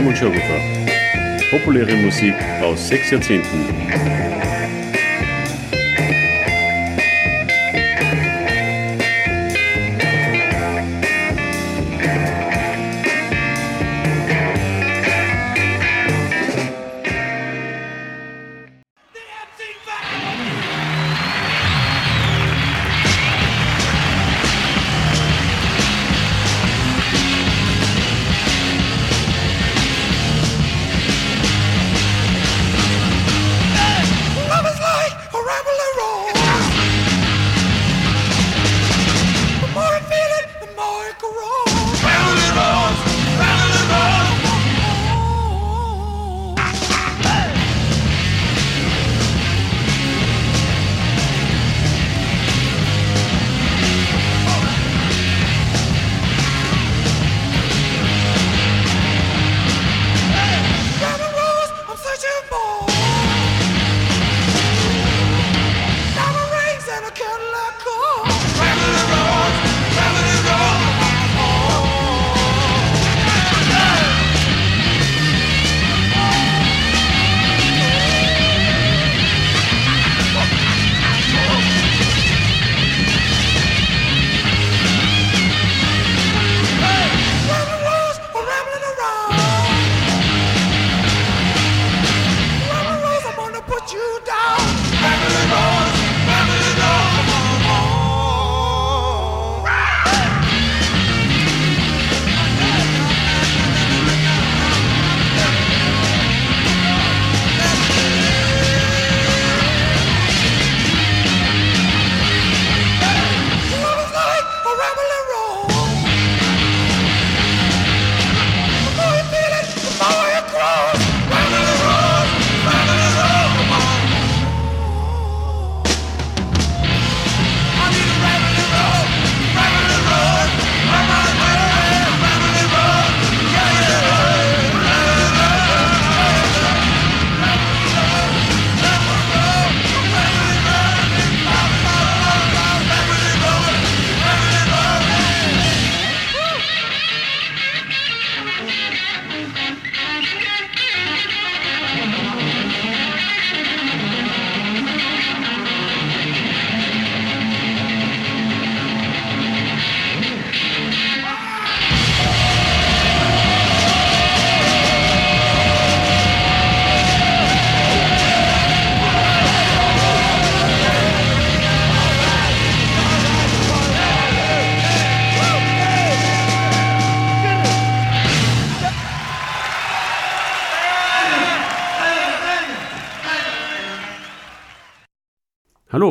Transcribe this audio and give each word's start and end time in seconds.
Raimund 0.00 0.16
Schirrufer. 0.16 0.60
Populäre 1.50 1.94
Musik 1.96 2.34
aus 2.62 2.88
sechs 2.88 3.10
Jahrzehnten. 3.10 4.39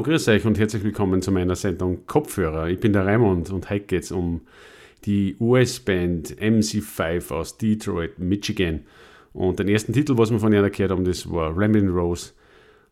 Grüß 0.09 0.27
euch 0.29 0.43
und 0.43 0.57
herzlich 0.57 0.83
willkommen 0.83 1.21
zu 1.21 1.31
meiner 1.31 1.55
Sendung 1.55 2.07
Kopfhörer. 2.07 2.67
Ich 2.67 2.79
bin 2.79 2.93
der 2.93 3.05
Raimund 3.05 3.51
und 3.51 3.69
heute 3.69 3.85
geht 3.85 4.05
es 4.05 4.11
um 4.11 4.41
die 5.05 5.35
US-Band 5.39 6.35
MC5 6.41 7.31
aus 7.31 7.59
Detroit, 7.59 8.17
Michigan. 8.17 8.79
Und 9.33 9.59
den 9.59 9.67
ersten 9.67 9.93
Titel, 9.93 10.17
was 10.17 10.31
wir 10.31 10.39
von 10.39 10.51
ihnen 10.51 10.71
gehört 10.71 10.89
haben, 10.89 11.05
das 11.05 11.31
war 11.31 11.55
Ramblin' 11.55 11.89
Rose 11.89 12.31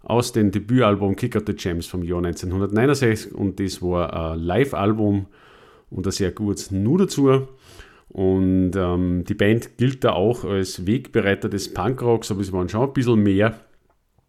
aus 0.04 0.32
dem 0.32 0.52
Debütalbum 0.52 1.16
Kick 1.16 1.36
Out 1.36 1.48
the 1.48 1.56
Jams 1.58 1.88
vom 1.88 2.04
Jahr 2.04 2.24
1969 2.24 3.34
und 3.34 3.60
das 3.60 3.82
war 3.82 4.34
ein 4.34 4.40
Live-Album 4.40 5.26
und 5.90 6.06
ein 6.06 6.12
sehr 6.12 6.30
gutes 6.30 6.70
Nu 6.70 6.98
dazu. 6.98 7.48
Und 8.10 8.74
ähm, 8.76 9.24
die 9.24 9.34
Band 9.34 9.80
gilt 9.80 10.04
da 10.04 10.12
auch 10.12 10.44
als 10.44 10.86
Wegbereiter 10.86 11.50
des 11.50 11.74
Punkrocks, 11.74 12.30
aber 12.30 12.42
es 12.42 12.54
waren 12.54 12.70
schon 12.70 12.84
ein 12.84 12.94
bisschen 12.94 13.24
mehr. 13.24 13.60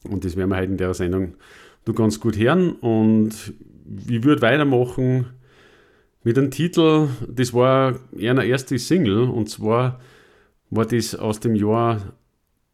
Und 0.09 0.25
das 0.25 0.37
werden 0.37 0.49
wir 0.49 0.57
heute 0.57 0.71
in 0.71 0.79
der 0.79 0.95
Sendung 0.95 1.35
du 1.85 1.93
ganz 1.93 2.21
gut 2.21 2.37
hören. 2.37 2.73
Und 2.73 3.53
ich 4.09 4.25
würde 4.25 4.43
weitermachen 4.43 5.27
mit 6.23 6.39
einem 6.39 6.51
Titel, 6.51 7.09
das 7.27 7.55
war 7.55 7.99
eine 8.19 8.45
erste 8.45 8.79
Single 8.79 9.23
und 9.23 9.49
zwar 9.49 10.01
war 10.71 10.85
das 10.85 11.15
aus 11.15 11.41
dem 11.41 11.55
Jahr 11.55 12.03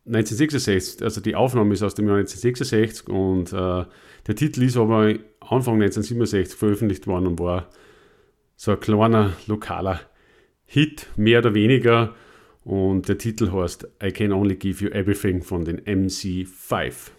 1966, 0.06 1.02
also 1.02 1.20
die 1.20 1.34
Aufnahme 1.34 1.72
ist 1.72 1.82
aus 1.82 1.94
dem 1.94 2.06
Jahr 2.08 2.18
1966 2.18 3.08
und 3.08 3.52
äh, 3.52 3.84
der 4.26 4.34
Titel 4.34 4.62
ist 4.62 4.76
aber 4.76 5.14
Anfang 5.40 5.74
1967 5.74 6.58
veröffentlicht 6.58 7.06
worden 7.06 7.28
und 7.28 7.38
war 7.38 7.68
so 8.56 8.72
ein 8.72 8.80
kleiner 8.80 9.32
lokaler 9.46 10.00
Hit, 10.64 11.08
mehr 11.16 11.38
oder 11.40 11.54
weniger. 11.54 12.14
Und 12.64 13.08
der 13.08 13.18
Titel 13.18 13.52
heißt 13.52 13.86
I 14.02 14.10
Can 14.10 14.32
Only 14.32 14.56
Give 14.56 14.84
You 14.84 14.90
Everything 14.90 15.42
von 15.42 15.64
den 15.64 15.80
MC5. 15.80 17.10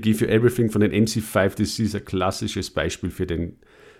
Give 0.00 0.24
You 0.24 0.30
Everything 0.30 0.70
von 0.70 0.80
den 0.80 0.92
MC5, 0.92 1.56
das 1.56 1.78
ist 1.78 1.94
ein 1.94 2.04
klassisches 2.04 2.70
Beispiel 2.70 3.10
für 3.10 3.26
den 3.26 3.56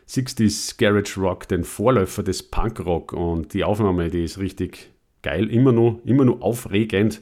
60s 0.09 0.79
Garage 0.79 1.21
Rock, 1.21 1.49
den 1.49 1.65
Vorläufer 1.65 2.23
des 2.23 2.43
Punk 2.43 2.85
Rock 2.85 3.13
und 3.13 3.53
die 3.53 3.65
Aufnahme, 3.65 4.09
die 4.09 4.25
ist 4.25 4.39
richtig 4.39 4.91
geil, 5.23 5.51
immer 5.51 5.73
noch, 5.73 6.01
immer 6.05 6.43
aufregend. 6.43 7.21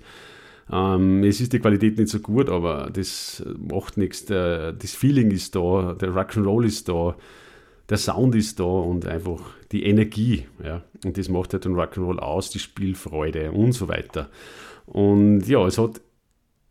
Ähm, 0.71 1.23
es 1.25 1.41
ist 1.41 1.53
die 1.53 1.59
Qualität 1.59 1.99
nicht 1.99 2.11
so 2.11 2.21
gut, 2.21 2.49
aber 2.49 2.91
das 2.93 3.45
macht 3.59 3.97
nichts. 3.97 4.25
Der, 4.25 4.73
das 4.73 4.95
Feeling 4.95 5.31
ist 5.31 5.55
da, 5.55 5.97
der 6.01 6.11
Rock'n'Roll 6.11 6.65
ist 6.65 6.89
da, 6.89 7.17
der 7.89 7.99
Sound 7.99 8.35
ist 8.35 8.59
da 8.59 8.65
und 8.65 9.07
einfach 9.07 9.41
die 9.73 9.85
Energie. 9.85 10.47
Ja. 10.63 10.83
Und 11.05 11.19
das 11.19 11.29
macht 11.29 11.53
halt 11.53 11.65
den 11.65 11.75
Rock'n'Roll 11.75 12.19
aus, 12.19 12.51
die 12.51 12.59
Spielfreude 12.59 13.53
und 13.53 13.73
so 13.73 13.89
weiter. 13.89 14.29
Und 14.87 15.47
ja, 15.49 15.65
es 15.67 15.79
hat 15.79 16.01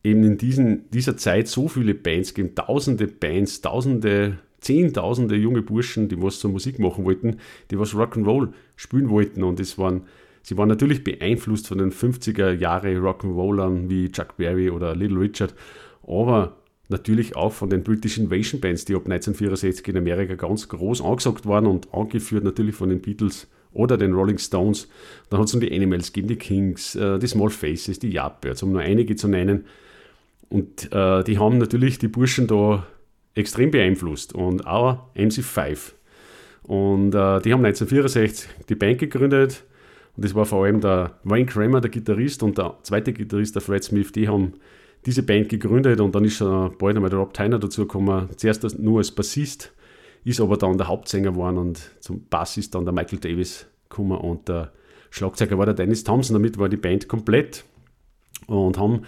eben 0.06 0.24
in 0.24 0.38
diesen, 0.38 0.90
dieser 0.92 1.18
Zeit 1.18 1.48
so 1.48 1.68
viele 1.68 1.94
Bands 1.94 2.34
gegeben, 2.34 2.56
tausende 2.56 3.08
Bands, 3.08 3.62
tausende, 3.62 4.38
zehntausende 4.60 5.36
junge 5.36 5.62
Burschen, 5.62 6.08
die 6.08 6.22
was 6.22 6.40
zur 6.40 6.52
Musik 6.52 6.80
machen 6.80 7.04
wollten, 7.04 7.38
die 7.72 7.80
was 7.80 7.94
Rock'n'Roll 7.94 8.50
spielen 8.76 9.10
wollten. 9.10 9.44
Und 9.44 9.60
es 9.60 9.78
waren 9.78 10.04
Sie 10.46 10.60
waren 10.60 10.70
natürlich 10.70 11.04
beeinflusst 11.04 11.68
von 11.68 11.80
den 11.80 11.92
50er 11.92 12.52
Jahre 12.52 12.96
Rock'n'Rollern 12.98 13.90
wie 13.90 14.12
Chuck 14.12 14.38
Berry 14.38 14.70
oder 14.70 14.96
Little 14.96 15.20
Richard, 15.20 15.56
aber 16.06 16.58
natürlich 16.88 17.36
auch 17.36 17.52
von 17.52 17.72
den 17.72 17.82
British 17.82 18.20
Invasion 18.20 18.62
Bands, 18.62 18.86
die 18.86 18.94
ab 18.94 19.06
1964 19.06 19.88
in 19.88 19.98
Amerika 19.98 20.36
ganz 20.36 20.70
groß 20.70 21.02
angesagt 21.02 21.48
waren 21.48 21.66
und 21.66 21.92
angeführt 21.92 22.44
natürlich 22.44 22.76
von 22.76 22.90
den 22.90 23.02
Beatles 23.02 23.48
oder 23.74 23.98
den 23.98 24.14
Rolling 24.14 24.38
Stones. 24.38 24.88
Dann 25.32 25.40
hat 25.40 25.48
es 25.48 25.56
um 25.56 25.62
die 25.62 25.72
Animals 25.74 26.14
gegeben, 26.14 26.28
die 26.28 26.36
Kings, 26.36 26.94
äh, 26.94 27.18
die 27.18 27.26
Small 27.26 27.50
Faces, 27.50 27.98
die 27.98 28.12
Yardbirds, 28.12 28.62
um 28.62 28.72
nur 28.72 28.82
einige 28.82 29.16
zu 29.16 29.28
nennen. 29.28 29.66
Und 30.50 30.92
äh, 30.92 31.24
die 31.24 31.40
haben 31.40 31.58
natürlich 31.58 31.98
die 32.00 32.08
Burschen 32.08 32.48
da 32.48 32.86
extrem 33.34 33.72
beeinflusst 33.72 34.34
und 34.34 34.66
auch 34.66 35.14
MC5. 35.16 35.94
Und 36.64 37.10
äh, 37.10 37.42
die 37.42 37.54
haben 37.54 37.66
1964 37.66 38.50
die 38.70 38.76
Band 38.76 39.00
gegründet 39.00 39.64
und 40.16 40.24
das 40.24 40.34
war 40.34 40.46
vor 40.46 40.66
allem 40.66 40.80
der 40.80 41.20
Wayne 41.24 41.46
Kramer, 41.46 41.82
der 41.82 41.92
Gitarrist, 41.92 42.42
und 42.42 42.58
der 42.58 42.78
zweite 42.84 43.12
Gitarrist, 43.12 43.56
der 43.56 43.62
Fred 43.62 43.84
Smith, 43.84 44.12
die 44.12 44.28
haben 44.28 44.54
diese 45.06 45.24
Band 45.24 45.50
gegründet 45.50 46.00
und 46.00 46.16
dann 46.16 46.26
ist 46.26 46.38
schon 46.38 46.76
bald 46.78 46.96
einmal 46.96 47.10
der 47.10 47.20
Rob 47.20 47.34
Tyner 47.34 47.60
dazu 47.60 47.82
gekommen. 47.82 48.30
Zuerst 48.38 48.80
nur 48.80 49.00
als 49.00 49.12
Bassist, 49.12 49.74
ist 50.24 50.42
aber 50.42 50.58
dann 50.58 50.78
der 50.78 50.88
Hauptsänger 50.88 51.32
geworden 51.32 51.58
und 51.58 51.92
zum 52.00 52.26
Bass 52.28 52.58
ist 52.58 52.74
dann 52.74 52.86
der 52.86 52.94
Michael 52.94 53.20
Davis 53.20 53.68
gekommen 53.88 54.18
und 54.18 54.48
der 54.48 54.72
Schlagzeuger 55.12 55.58
war 55.58 55.66
der 55.66 55.76
Dennis 55.76 56.04
Thompson. 56.04 56.34
Damit 56.34 56.58
war 56.58 56.70
die 56.70 56.78
Band 56.78 57.08
komplett 57.08 57.64
und 58.48 58.80
haben 58.80 59.04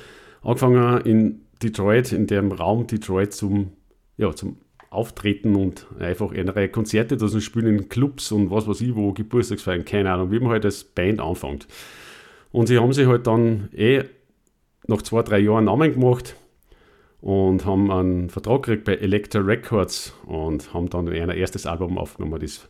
angefangen 0.47 1.01
in 1.01 1.41
Detroit, 1.61 2.11
in 2.11 2.25
dem 2.25 2.51
Raum 2.51 2.87
Detroit 2.87 3.33
zum, 3.33 3.71
ja, 4.17 4.33
zum 4.33 4.57
auftreten 4.89 5.55
und 5.55 5.85
einfach 5.99 6.31
Reihe 6.33 6.69
Konzerte 6.69 7.17
da 7.17 7.27
spielen 7.41 7.77
in 7.77 7.89
Clubs 7.89 8.31
und 8.31 8.49
was 8.49 8.67
weiß 8.67 8.81
ich, 8.81 8.95
wo 8.95 9.11
Geburtstagsfeiern, 9.11 9.83
keine 9.83 10.11
Ahnung, 10.11 10.31
wie 10.31 10.39
man 10.39 10.51
halt 10.51 10.63
als 10.63 10.85
Band 10.85 11.19
anfängt. 11.19 11.67
Und 12.51 12.67
sie 12.67 12.79
haben 12.79 12.93
sich 12.93 13.05
halt 13.05 13.27
dann 13.27 13.69
eh 13.75 14.03
nach 14.87 15.01
zwei, 15.01 15.21
drei 15.23 15.39
Jahren 15.39 15.65
Namen 15.65 15.93
gemacht 15.93 16.35
und 17.19 17.65
haben 17.65 17.91
einen 17.91 18.29
Vertrag 18.29 18.63
gekriegt 18.63 18.85
bei 18.85 18.95
Elektra 18.95 19.41
Records 19.41 20.13
und 20.25 20.73
haben 20.73 20.89
dann 20.89 21.09
ein 21.09 21.29
erstes 21.31 21.65
Album 21.65 21.97
aufgenommen, 21.97 22.39
das 22.39 22.69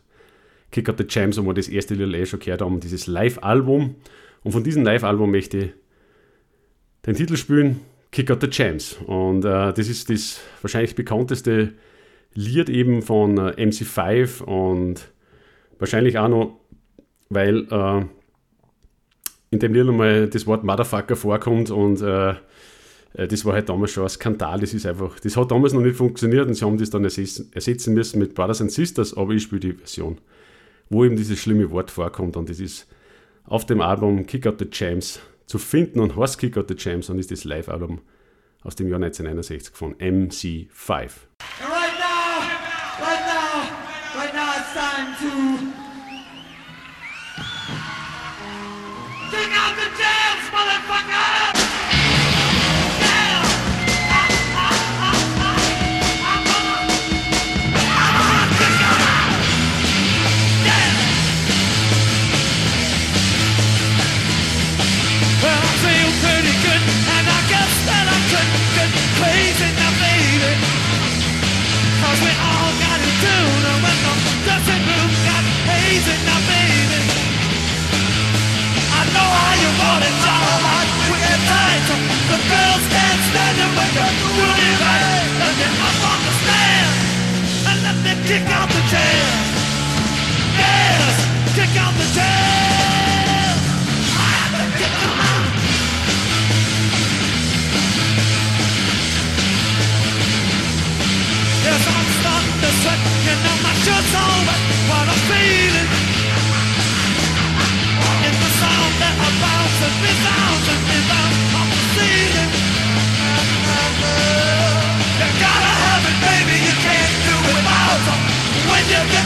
Kick 0.72 0.88
Out 0.88 0.98
the 0.98 1.06
Jams, 1.08 1.38
wo 1.38 1.46
wir 1.46 1.54
das 1.54 1.68
erste 1.68 1.94
Little 1.94 2.20
A 2.20 2.26
schon 2.26 2.40
gehört 2.40 2.62
haben, 2.62 2.80
dieses 2.80 3.06
Live-Album. 3.06 3.94
Und 4.42 4.52
von 4.52 4.64
diesem 4.64 4.84
Live-Album 4.84 5.30
möchte 5.30 5.58
ich 5.58 5.70
den 7.06 7.14
Titel 7.14 7.36
spielen, 7.36 7.80
Kick 8.10 8.30
Out 8.30 8.40
the 8.40 8.48
Jams. 8.50 8.98
Und 9.06 9.44
äh, 9.44 9.72
das 9.72 9.88
ist 9.88 10.10
das 10.10 10.40
wahrscheinlich 10.62 10.94
bekannteste 10.94 11.74
Lied 12.34 12.68
eben 12.68 13.02
von 13.02 13.38
äh, 13.38 13.50
MC5 13.52 14.42
und 14.42 15.08
wahrscheinlich 15.78 16.18
auch 16.18 16.28
noch, 16.28 16.60
weil 17.28 17.66
äh, 17.70 18.04
in 19.50 19.58
dem 19.58 19.74
Lied 19.74 19.86
nochmal 19.86 20.28
das 20.28 20.46
Wort 20.46 20.64
Motherfucker 20.64 21.16
vorkommt 21.16 21.70
und 21.70 22.00
äh, 22.00 22.34
äh, 23.14 23.26
das 23.26 23.44
war 23.44 23.54
halt 23.54 23.68
damals 23.68 23.92
schon 23.92 24.04
ein 24.04 24.08
Skandal. 24.08 24.60
Das 24.60 24.74
ist 24.74 24.86
einfach, 24.86 25.18
das 25.20 25.36
hat 25.36 25.50
damals 25.50 25.72
noch 25.72 25.80
nicht 25.80 25.96
funktioniert 25.96 26.46
und 26.46 26.54
sie 26.54 26.64
haben 26.64 26.78
das 26.78 26.90
dann 26.90 27.04
ersetzen, 27.04 27.94
müssen 27.94 28.18
mit 28.18 28.34
Brothers 28.34 28.60
and 28.60 28.72
Sisters, 28.72 29.16
aber 29.16 29.32
ich 29.32 29.44
spiele 29.44 29.60
die 29.60 29.72
Version, 29.72 30.18
wo 30.90 31.04
eben 31.04 31.16
dieses 31.16 31.38
schlimme 31.38 31.70
Wort 31.70 31.90
vorkommt 31.90 32.36
und 32.36 32.48
das 32.48 32.60
ist 32.60 32.86
auf 33.44 33.64
dem 33.64 33.80
Album 33.80 34.26
Kick 34.26 34.46
Out 34.46 34.58
the 34.58 34.68
Jams 34.70 35.20
zu 35.48 35.58
finden 35.58 36.00
und 36.00 36.14
heißt 36.14 36.38
Kick 36.38 36.56
Out 36.56 36.68
the 36.68 36.76
und 37.10 37.18
ist 37.18 37.30
das 37.30 37.44
Live-Album 37.44 38.00
aus 38.62 38.76
dem 38.76 38.88
Jahr 38.88 39.02
1961 39.02 39.74
von 39.74 39.94
MC5. 39.96 41.10
Kick 45.20 45.87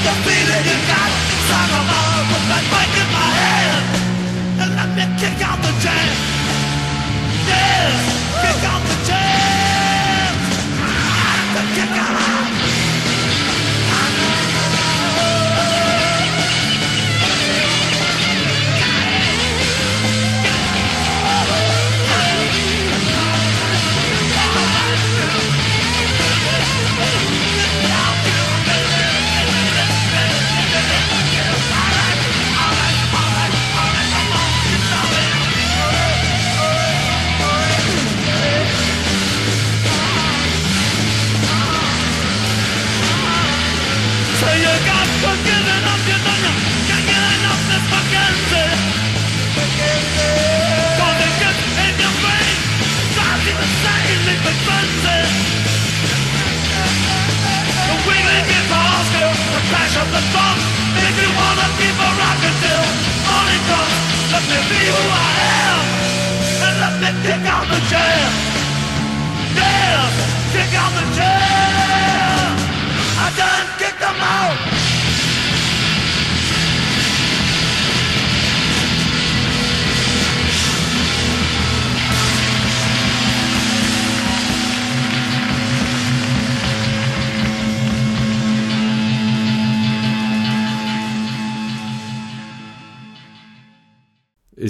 the 0.05 0.11
feeling, 0.25 0.42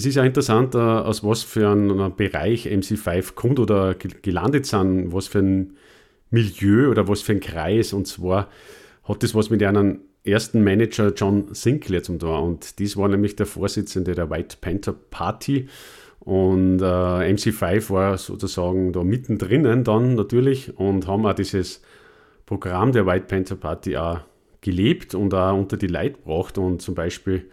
Es 0.02 0.06
ist 0.06 0.16
ja 0.16 0.25
interessant, 0.25 0.75
äh, 0.75 0.78
aus 0.78 1.23
was 1.23 1.44
für 1.44 1.68
einem 1.68 2.16
Bereich 2.16 2.66
MC5 2.66 3.37
kommt 3.37 3.61
oder 3.61 3.94
gelandet 3.94 4.66
sind, 4.66 5.12
was 5.12 5.28
für 5.28 5.38
ein 5.38 5.76
Milieu 6.28 6.90
oder 6.90 7.06
was 7.06 7.23
für 7.23 7.30
ein 7.30 7.38
Kreis. 7.38 7.92
Und 7.92 8.09
zwar 8.09 8.49
hat 9.04 9.23
das 9.23 9.32
was 9.37 9.49
mit 9.49 9.62
einem 9.62 10.00
ersten 10.25 10.64
Manager 10.64 11.12
John 11.14 11.54
Sinclair 11.54 12.02
zum 12.02 12.18
tun. 12.18 12.30
Und 12.30 12.80
dies 12.80 12.97
war 12.97 13.06
nämlich 13.06 13.37
der 13.37 13.47
Vorsitzende 13.47 14.16
der 14.16 14.28
White 14.28 14.56
Panther 14.61 14.92
Party. 14.92 15.68
Und 16.18 16.80
äh, 16.80 16.85
MC5 16.85 17.88
war 17.90 18.18
sozusagen 18.18 18.92
da 18.92 19.04
mittendrin 19.04 19.85
dann 19.85 20.16
natürlich 20.16 20.76
und 20.76 21.06
haben 21.06 21.25
auch 21.26 21.35
dieses 21.35 21.80
Programm 22.44 22.90
der 22.90 23.06
White 23.06 23.26
Panther 23.28 23.54
Party 23.54 23.97
auch 23.97 24.18
gelebt 24.62 25.14
und 25.14 25.32
auch 25.32 25.56
unter 25.56 25.76
die 25.76 25.87
Leute 25.87 26.14
gebracht. 26.14 26.59
Und 26.59 26.82
zum 26.82 26.97
Beispiel 26.97 27.44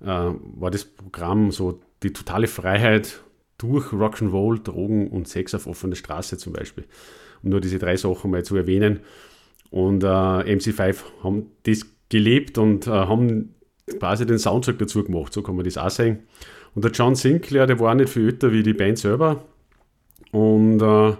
war 0.00 0.70
das 0.70 0.84
Programm 0.84 1.50
so 1.50 1.80
die 2.02 2.12
totale 2.12 2.46
Freiheit 2.46 3.22
durch 3.58 3.92
Rock'n'Roll, 3.92 4.62
Drogen 4.62 5.08
und 5.08 5.26
Sex 5.28 5.54
auf 5.54 5.66
offener 5.66 5.96
Straße 5.96 6.38
zum 6.38 6.52
Beispiel. 6.52 6.84
Um 7.42 7.50
nur 7.50 7.60
diese 7.60 7.78
drei 7.78 7.96
Sachen 7.96 8.30
mal 8.30 8.44
zu 8.44 8.56
erwähnen. 8.56 9.00
Und 9.70 10.04
äh, 10.04 10.06
MC5 10.06 10.96
haben 11.22 11.50
das 11.64 11.84
gelebt 12.08 12.58
und 12.58 12.86
äh, 12.86 12.90
haben 12.90 13.54
quasi 13.98 14.26
den 14.26 14.38
Soundtrack 14.38 14.78
dazu 14.78 15.04
gemacht, 15.04 15.32
so 15.32 15.42
kann 15.42 15.56
man 15.56 15.64
das 15.64 15.76
auch 15.76 15.90
sagen. 15.90 16.20
Und 16.74 16.84
der 16.84 16.92
John 16.92 17.14
Sinclair, 17.14 17.66
der 17.66 17.80
war 17.80 17.94
nicht 17.94 18.10
viel 18.10 18.26
älter 18.26 18.52
wie 18.52 18.62
die 18.62 18.74
Band 18.74 18.98
selber 18.98 19.44
und 20.30 20.80
äh, 20.80 21.16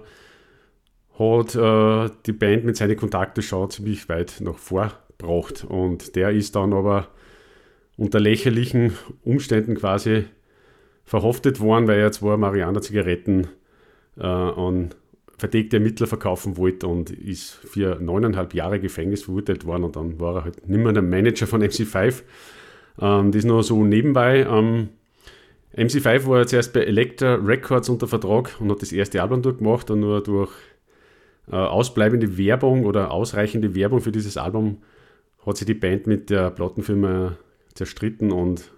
hat 1.19 1.55
äh, 1.55 2.15
die 2.27 2.33
Band 2.33 2.65
mit 2.65 2.77
seinen 2.77 2.97
Kontakten 2.97 3.43
schon 3.43 3.71
ziemlich 3.71 4.09
weit 4.09 4.41
nach 4.41 4.59
vorgebracht. 4.59 5.65
Und 5.69 6.15
der 6.15 6.31
ist 6.31 6.55
dann 6.55 6.73
aber 6.73 7.09
unter 7.99 8.21
lächerlichen 8.21 8.95
Umständen 9.25 9.75
quasi 9.75 10.25
verhaftet 11.05 11.61
worden, 11.61 11.89
weil 11.89 11.99
er 11.99 12.13
zwei 12.13 12.37
Marihuana-Zigaretten 12.39 13.49
äh, 14.17 14.23
an 14.23 14.95
verdeckte 15.37 15.77
Ermittler 15.77 16.07
verkaufen 16.07 16.57
wollte 16.57 16.89
und 16.89 17.11
ist 17.11 17.53
für 17.53 17.99
neuneinhalb 18.01 18.55
Jahre 18.55 18.81
Gefängnis 18.81 19.23
verurteilt 19.23 19.67
worden 19.67 19.85
und 19.85 19.97
dann 19.97 20.19
war 20.19 20.37
er 20.37 20.45
halt 20.45 20.69
nicht 20.69 20.83
mehr 20.83 20.93
der 20.93 21.03
Manager 21.03 21.47
von 21.47 21.63
MC5. 21.63 22.23
Ähm, 23.01 23.33
das 23.33 23.45
nur 23.45 23.63
so 23.63 23.85
nebenbei. 23.85 24.47
Ähm, 24.49 24.89
MC5 25.77 26.27
war 26.27 26.47
zuerst 26.47 26.73
bei 26.73 26.81
Elektra 26.81 27.35
Records 27.35 27.89
unter 27.89 28.09
Vertrag 28.09 28.61
und 28.61 28.71
hat 28.71 28.83
das 28.83 28.93
erste 28.93 29.23
Album 29.23 29.43
durchgemacht 29.43 29.91
und 29.91 30.01
nur 30.01 30.23
durch 30.23 30.51
äh, 31.51 31.57
ausbleibende 31.57 32.37
Werbung 32.37 32.85
oder 32.85 33.13
ausreichende 33.13 33.75
Werbung 33.75 34.01
für 34.01 34.13
dieses 34.13 34.37
Album 34.37 34.79
hat 35.47 35.57
sich 35.57 35.67
die 35.67 35.75
Band 35.75 36.07
mit 36.07 36.31
der 36.31 36.51
Plattenfirma 36.51 37.37
zerstritten 37.79 38.33
und 38.33 38.71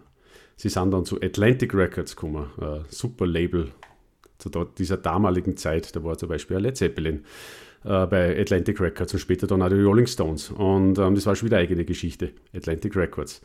sie 0.56 0.68
sind 0.68 0.92
dann 0.92 1.04
zu 1.04 1.20
Atlantic 1.20 1.74
Records 1.74 2.14
gekommen, 2.14 2.50
ein 2.60 2.84
super 2.88 3.26
Label 3.26 3.72
zu 4.38 4.50
dieser 4.78 4.96
damaligen 4.96 5.56
Zeit. 5.56 5.94
Da 5.96 6.04
war 6.04 6.16
zum 6.16 6.28
Beispiel 6.28 6.58
Led 6.58 6.76
Zeppelin 6.76 7.24
äh, 7.84 8.06
bei 8.06 8.38
Atlantic 8.38 8.80
Records 8.80 9.12
und 9.12 9.20
später 9.20 9.46
dann 9.46 9.62
auch 9.62 9.68
die 9.68 9.80
Rolling 9.80 10.06
Stones. 10.06 10.50
Und 10.50 10.98
ähm, 10.98 11.14
das 11.14 11.26
war 11.26 11.34
schon 11.34 11.46
wieder 11.46 11.58
eine 11.58 11.66
eigene 11.66 11.84
Geschichte, 11.84 12.32
Atlantic 12.54 12.96
Records. 12.96 13.40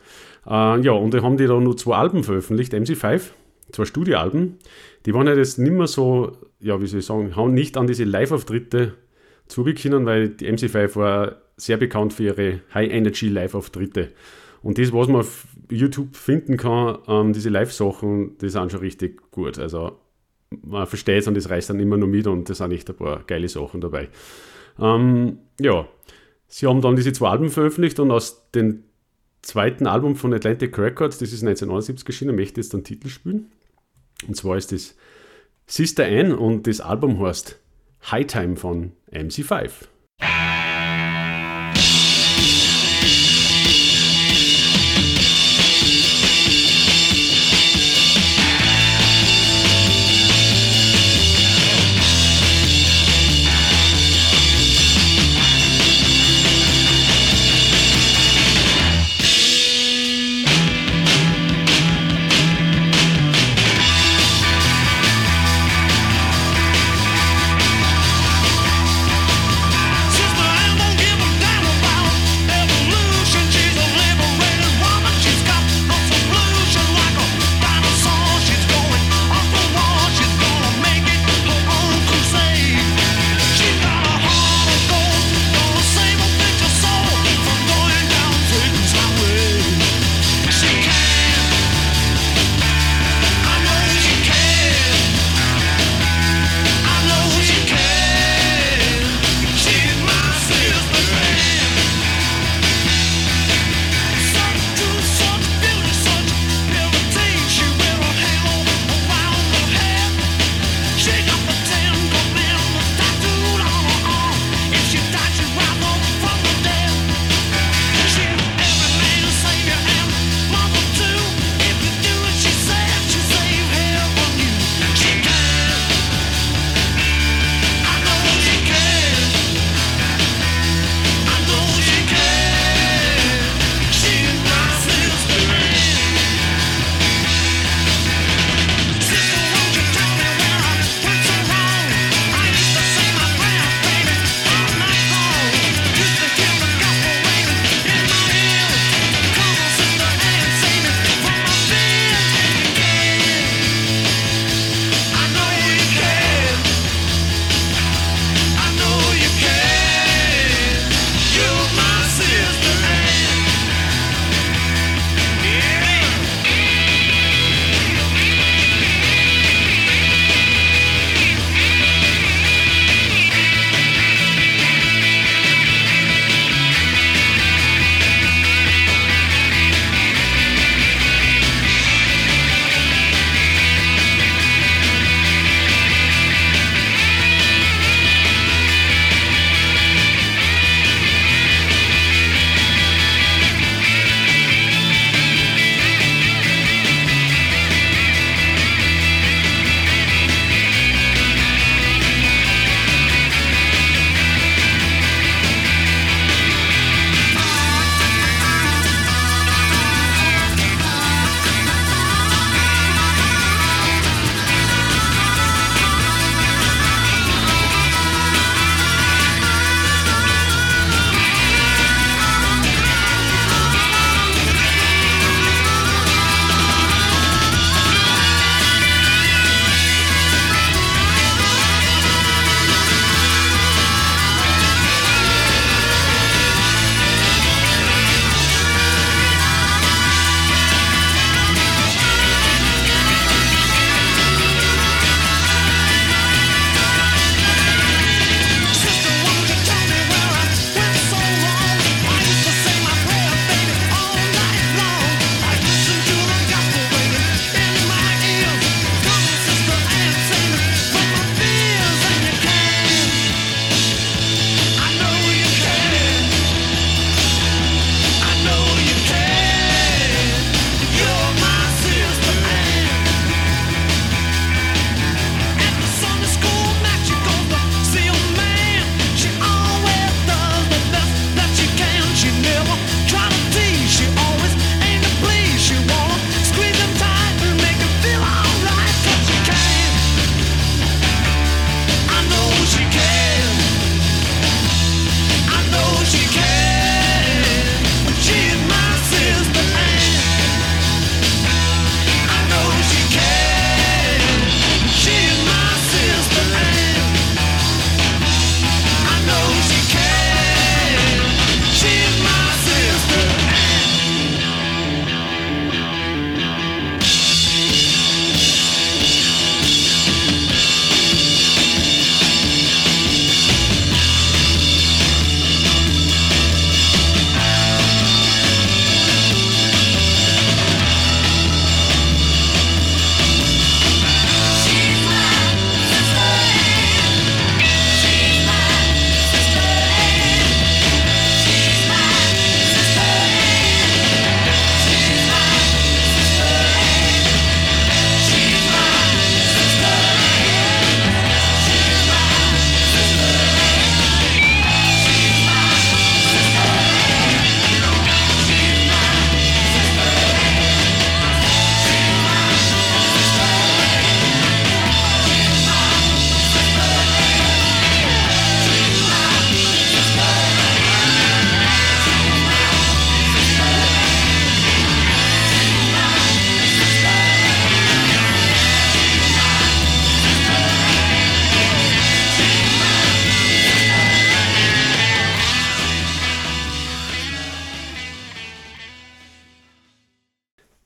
Äh, 0.46 0.82
ja, 0.82 0.92
und 0.92 1.14
da 1.14 1.22
haben 1.22 1.38
die 1.38 1.48
dann 1.48 1.64
nur 1.64 1.78
zwei 1.78 1.96
Alben 1.96 2.24
veröffentlicht, 2.24 2.74
MC5, 2.74 3.22
zwei 3.72 3.86
Studioalben. 3.86 4.58
Die 5.06 5.14
waren 5.14 5.28
ja 5.28 5.36
jetzt 5.36 5.60
nicht 5.60 5.72
mehr 5.72 5.88
so, 5.88 6.38
ja, 6.60 6.82
wie 6.82 6.88
soll 6.88 7.00
ich 7.00 7.06
sagen, 7.06 7.36
haben 7.36 7.54
nicht 7.54 7.78
an 7.78 7.88
diese 7.88 8.04
Live-Auftritte 8.04 8.94
zubekommen, 9.48 10.06
weil 10.06 10.30
die 10.30 10.52
MC5 10.52 10.96
war 10.96 11.42
sehr 11.58 11.78
bekannt 11.78 12.14
für 12.14 12.24
ihre 12.24 12.62
High-Energy-Live-Auftritte. 12.74 14.12
Und 14.66 14.80
das, 14.80 14.92
was 14.92 15.08
man 15.08 15.18
auf 15.18 15.46
YouTube 15.70 16.16
finden 16.16 16.58
kann, 16.58 16.98
ähm, 17.08 17.34
diese 17.34 17.50
Live-Sachen, 17.50 18.40
die 18.40 18.50
sind 18.50 18.72
schon 18.72 18.80
richtig 18.80 19.30
gut. 19.30 19.60
Also 19.60 20.00
man 20.64 20.88
versteht 20.88 21.20
es 21.20 21.28
und 21.28 21.38
das 21.38 21.52
reißt 21.52 21.70
dann 21.70 21.80
immer 21.80 21.98
nur 21.98 22.08
mit 22.08 22.26
und 22.26 22.50
da 22.50 22.56
sind 22.56 22.72
echt 22.72 22.90
ein 22.90 22.96
paar 22.96 23.24
geile 23.28 23.48
Sachen 23.48 23.80
dabei. 23.80 24.10
Ähm, 24.80 25.38
ja, 25.60 25.88
sie 26.48 26.66
haben 26.66 26.82
dann 26.82 26.96
diese 26.96 27.14
zwei 27.14 27.30
Alben 27.30 27.50
veröffentlicht 27.50 28.00
und 28.00 28.10
aus 28.10 28.50
dem 28.54 28.86
zweiten 29.44 29.86
Album 29.86 30.16
von 30.16 30.34
Atlantic 30.34 30.80
Records, 30.80 31.20
das 31.20 31.32
ist 31.32 31.44
1971 31.44 32.08
erschienen, 32.08 32.36
möchte 32.36 32.60
ich 32.60 32.66
jetzt 32.66 32.74
einen 32.74 32.84
Titel 32.84 33.10
spielen. 33.10 33.52
Und 34.28 34.36
zwar 34.36 34.58
ist 34.58 34.72
das 34.72 34.96
Sister 35.68 36.06
Anne 36.06 36.36
und 36.36 36.66
das 36.66 36.82
Album 36.82 37.20
heißt 37.20 37.60
High 38.10 38.26
Time 38.26 38.56
von 38.56 38.94
MC5. 39.12 39.70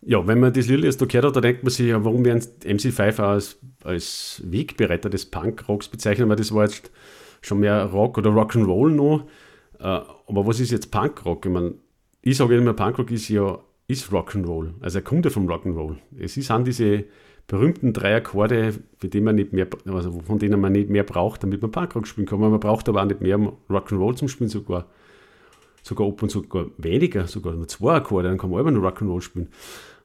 Ja, 0.10 0.26
wenn 0.26 0.40
man 0.40 0.52
das 0.52 0.66
Lied 0.66 0.84
jetzt 0.84 1.00
da 1.00 1.06
gehört 1.06 1.26
hat, 1.26 1.36
da 1.36 1.42
denkt 1.42 1.62
man 1.62 1.70
sich, 1.70 1.94
warum 1.94 2.26
werden 2.26 2.42
MC5 2.64 3.22
als, 3.22 3.60
als 3.84 4.42
Wegbereiter 4.44 5.08
des 5.08 5.28
Punk-Rocks 5.28 5.88
bezeichnet, 5.88 6.28
weil 6.28 6.36
das 6.36 6.52
war 6.52 6.64
jetzt 6.64 6.90
schon 7.44 7.60
mehr 7.60 7.86
Rock 7.86 8.18
oder 8.18 8.32
Rock'n'Roll 8.32 8.90
noch. 8.90 9.28
Äh, 9.78 9.84
aber 9.84 10.48
was 10.48 10.60
ist 10.60 10.72
jetzt 10.72 10.90
Punkrock? 10.90 11.46
Ich 11.46 11.52
ich 12.22 12.38
sage 12.38 12.58
immer, 12.58 12.74
Punkrock 12.74 13.12
ist 13.12 13.30
ja 13.30 13.60
ist 13.88 14.12
Rock'n'Roll, 14.12 14.74
also 14.82 14.98
er 14.98 15.04
kommt 15.04 15.26
ja 15.26 15.32
vom 15.32 15.48
Rock'n'Roll. 15.48 15.98
Es 16.18 16.34
sind 16.34 16.66
diese 16.66 17.06
berühmten 17.46 17.94
drei 17.94 18.16
Akkorde, 18.16 18.74
für 18.98 19.10
die 19.10 19.22
man 19.22 19.36
nicht 19.36 19.54
mehr, 19.54 19.68
also 19.86 20.22
von 20.26 20.40
denen 20.40 20.60
man 20.60 20.72
nicht 20.72 20.90
mehr 20.90 21.04
braucht, 21.04 21.44
damit 21.44 21.62
man 21.62 21.70
Punkrock 21.70 22.08
spielen 22.08 22.26
kann. 22.26 22.40
Man 22.40 22.60
braucht 22.60 22.90
aber 22.90 23.04
auch 23.04 23.06
nicht 23.08 23.22
mehr 23.22 23.38
Rock'n'Roll 23.70 24.16
zum 24.16 24.28
Spielen, 24.28 24.50
sogar, 24.50 24.88
sogar 25.84 26.08
ob 26.08 26.24
und 26.24 26.32
sogar 26.32 26.66
weniger, 26.80 27.28
sogar 27.28 27.54
nur 27.54 27.68
zwei 27.68 27.98
Akkorde, 27.98 28.30
dann 28.30 28.40
kann 28.40 28.50
man 28.50 28.62
immer 28.62 28.72
nur 28.72 28.90
Rock'n'Roll 28.90 29.22
spielen. 29.22 29.50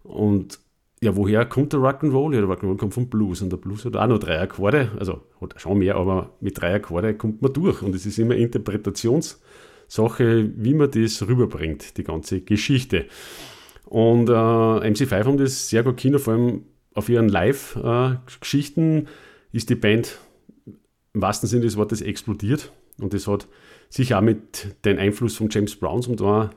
Und 0.05 0.61
ja, 1.03 1.17
woher 1.17 1.45
kommt 1.45 1.73
der 1.73 1.81
Rock'n'Roll? 1.81 2.35
Ja, 2.35 2.41
der 2.41 2.49
Rock'n'Roll 2.49 2.77
kommt 2.77 2.95
vom 2.95 3.09
Blues 3.09 3.43
und 3.43 3.51
der 3.51 3.57
Blues 3.57 3.85
hat 3.85 3.97
auch 3.97 4.07
nur 4.07 4.21
drei 4.21 4.41
Akkorde, 4.41 4.93
also 4.99 5.23
hat 5.41 5.61
schon 5.61 5.79
mehr, 5.79 5.97
aber 5.97 6.31
mit 6.41 6.61
drei 6.61 6.77
Akkorde 6.77 7.15
kommt 7.15 7.43
man 7.43 7.53
durch 7.53 7.83
und 7.83 7.95
es 7.95 8.07
ist 8.07 8.19
immer 8.19 8.37
Interpretationssache, 8.37 10.53
wie 10.57 10.75
man 10.75 10.91
das 10.91 11.27
rüberbringt, 11.27 11.99
die 11.99 12.05
ganze 12.05 12.41
Geschichte. 12.41 13.07
Und 13.85 14.29
äh, 14.29 14.33
MC5 14.33 15.25
haben 15.25 15.37
das 15.37 15.69
sehr 15.69 15.83
gut 15.83 15.97
Kinder, 15.97 16.19
vor 16.19 16.35
allem 16.35 16.65
auf 16.95 17.09
ihren 17.09 17.29
Live-Geschichten 17.29 19.09
ist 19.53 19.69
die 19.69 19.75
Band 19.75 20.19
im 21.13 21.23
wahrsten 21.23 21.49
Sinne 21.49 21.65
des 21.65 21.77
Wortes 21.77 22.01
explodiert. 22.01 22.73
Und 22.99 23.13
das 23.13 23.27
hat 23.27 23.49
sicher 23.89 24.19
auch 24.19 24.23
mit 24.23 24.85
dem 24.85 24.99
Einfluss 24.99 25.37
von 25.37 25.49
James 25.51 25.77
Brown 25.77 26.03
zum 26.03 26.17
tun. 26.17 26.51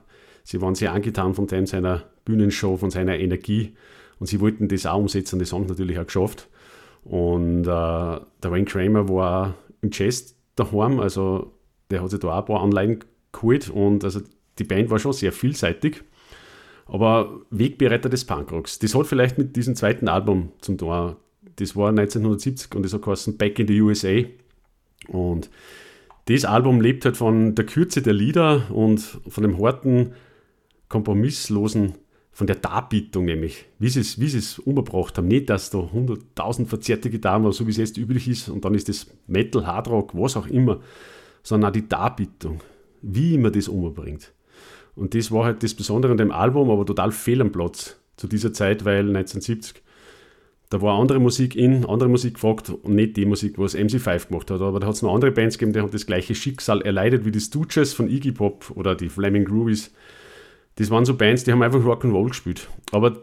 Sie 0.43 0.61
waren 0.61 0.75
sehr 0.75 0.93
angetan 0.93 1.33
von 1.33 1.47
dem, 1.47 1.65
seiner 1.65 2.03
Bühnenshow, 2.27 2.77
von 2.77 2.91
seiner 2.91 3.17
Energie. 3.17 3.73
Und 4.19 4.27
sie 4.27 4.41
wollten 4.41 4.67
das 4.67 4.85
auch 4.85 4.99
umsetzen. 4.99 5.39
Das 5.39 5.53
haben 5.53 5.63
sie 5.63 5.69
natürlich 5.69 5.97
auch 5.97 6.05
geschafft. 6.05 6.49
Und 7.03 7.61
äh, 7.61 7.65
der 7.65 8.51
Wayne 8.51 8.65
Kramer 8.65 9.07
war 9.07 9.55
im 9.81 9.89
Jazz 9.93 10.35
daheim. 10.55 10.99
Also 10.99 11.53
der 11.89 12.03
hat 12.03 12.09
sich 12.09 12.19
da 12.19 12.27
auch 12.27 12.39
ein 12.39 12.45
paar 12.45 12.61
Anleihen 12.61 12.99
geholt. 13.31 13.69
Und 13.69 14.03
also 14.03 14.19
die 14.59 14.65
Band 14.65 14.89
war 14.89 14.99
schon 14.99 15.13
sehr 15.13 15.31
vielseitig. 15.31 16.03
Aber 16.85 17.41
Wegbereiter 17.49 18.09
des 18.09 18.25
Punkrocks, 18.25 18.79
das 18.79 18.95
hat 18.95 19.07
vielleicht 19.07 19.37
mit 19.37 19.55
diesem 19.55 19.75
zweiten 19.75 20.07
Album 20.07 20.51
zum 20.61 20.77
Tor. 20.77 21.17
Das 21.57 21.75
war 21.75 21.89
1970 21.89 22.75
und 22.75 22.83
das 22.83 22.93
hat 22.93 23.01
geheißen 23.01 23.37
Back 23.37 23.59
in 23.59 23.67
the 23.67 23.81
USA. 23.81 24.21
Und 25.07 25.49
das 26.25 26.45
Album 26.45 26.81
lebt 26.81 27.05
halt 27.05 27.17
von 27.17 27.55
der 27.55 27.65
Kürze 27.65 28.01
der 28.01 28.13
Lieder 28.13 28.69
und 28.69 28.99
von 29.27 29.43
dem 29.43 29.61
harten, 29.61 30.13
kompromisslosen, 30.89 31.95
von 32.37 32.45
der 32.45 32.57
Darbietung 32.57 33.25
nämlich, 33.25 33.65
wie 33.79 33.89
sie 33.89 34.01
es, 34.01 34.19
wie 34.19 34.27
sie 34.27 34.37
es 34.37 34.59
umgebracht 34.59 35.17
haben. 35.17 35.27
Nicht, 35.27 35.49
dass 35.49 35.71
da 35.71 35.79
100.000 35.79 36.67
verzerrte 36.67 37.09
Gitarren 37.09 37.43
waren, 37.43 37.51
so 37.51 37.65
wie 37.65 37.71
es 37.71 37.77
jetzt 37.77 37.97
üblich 37.97 38.27
ist, 38.27 38.47
und 38.49 38.63
dann 38.63 38.75
ist 38.75 38.89
das 38.89 39.07
Metal, 39.25 39.65
Hardrock, 39.65 40.13
was 40.13 40.37
auch 40.37 40.45
immer, 40.45 40.79
sondern 41.41 41.71
auch 41.71 41.73
die 41.73 41.89
Darbietung, 41.89 42.59
wie 43.01 43.39
man 43.39 43.53
das 43.53 43.67
umbringt. 43.67 44.33
Und 44.93 45.15
das 45.15 45.31
war 45.31 45.45
halt 45.45 45.63
das 45.63 45.73
Besondere 45.73 46.11
an 46.11 46.19
dem 46.19 46.29
Album, 46.29 46.69
aber 46.69 46.85
total 46.85 47.11
fehl 47.11 47.41
am 47.41 47.51
Platz 47.51 47.99
zu 48.17 48.27
dieser 48.27 48.53
Zeit, 48.53 48.85
weil 48.85 48.99
1970 48.99 49.81
da 50.69 50.79
war 50.79 50.99
andere 50.99 51.19
Musik 51.19 51.55
in, 51.55 51.85
andere 51.85 52.09
Musik 52.09 52.35
gefragt 52.35 52.69
und 52.69 52.93
nicht 52.93 53.17
die 53.17 53.25
Musik, 53.25 53.57
was 53.57 53.75
MC5 53.75 54.27
gemacht 54.27 54.51
hat. 54.51 54.61
Aber 54.61 54.79
da 54.79 54.85
hat 54.85 54.93
es 54.93 55.01
noch 55.01 55.15
andere 55.15 55.31
Bands 55.31 55.57
gegeben, 55.57 55.73
die 55.73 55.79
haben 55.79 55.89
das 55.89 56.05
gleiche 56.05 56.35
Schicksal 56.35 56.81
erleidet 56.81 57.25
wie 57.25 57.31
die 57.31 57.39
Stooges 57.39 57.93
von 57.93 58.07
Iggy 58.07 58.33
Pop 58.33 58.71
oder 58.75 58.93
die 58.93 59.09
Flaming 59.09 59.45
Groovies. 59.45 59.91
Das 60.77 60.89
waren 60.89 61.05
so 61.05 61.15
Bands, 61.15 61.43
die 61.43 61.51
haben 61.51 61.61
einfach 61.61 61.83
Rock'n'Roll 61.83 62.29
gespielt. 62.29 62.69
Aber 62.91 63.17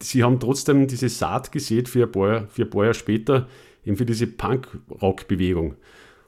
sie 0.00 0.22
haben 0.22 0.38
trotzdem 0.40 0.86
diese 0.86 1.08
Saat 1.08 1.52
gesät 1.52 1.88
für 1.88 2.04
ein 2.04 2.12
paar, 2.12 2.48
für 2.48 2.62
ein 2.62 2.70
paar 2.70 2.82
Jahre 2.82 2.94
später, 2.94 3.48
eben 3.84 3.96
für 3.96 4.06
diese 4.06 4.26
Punk-Rock-Bewegung. 4.26 5.76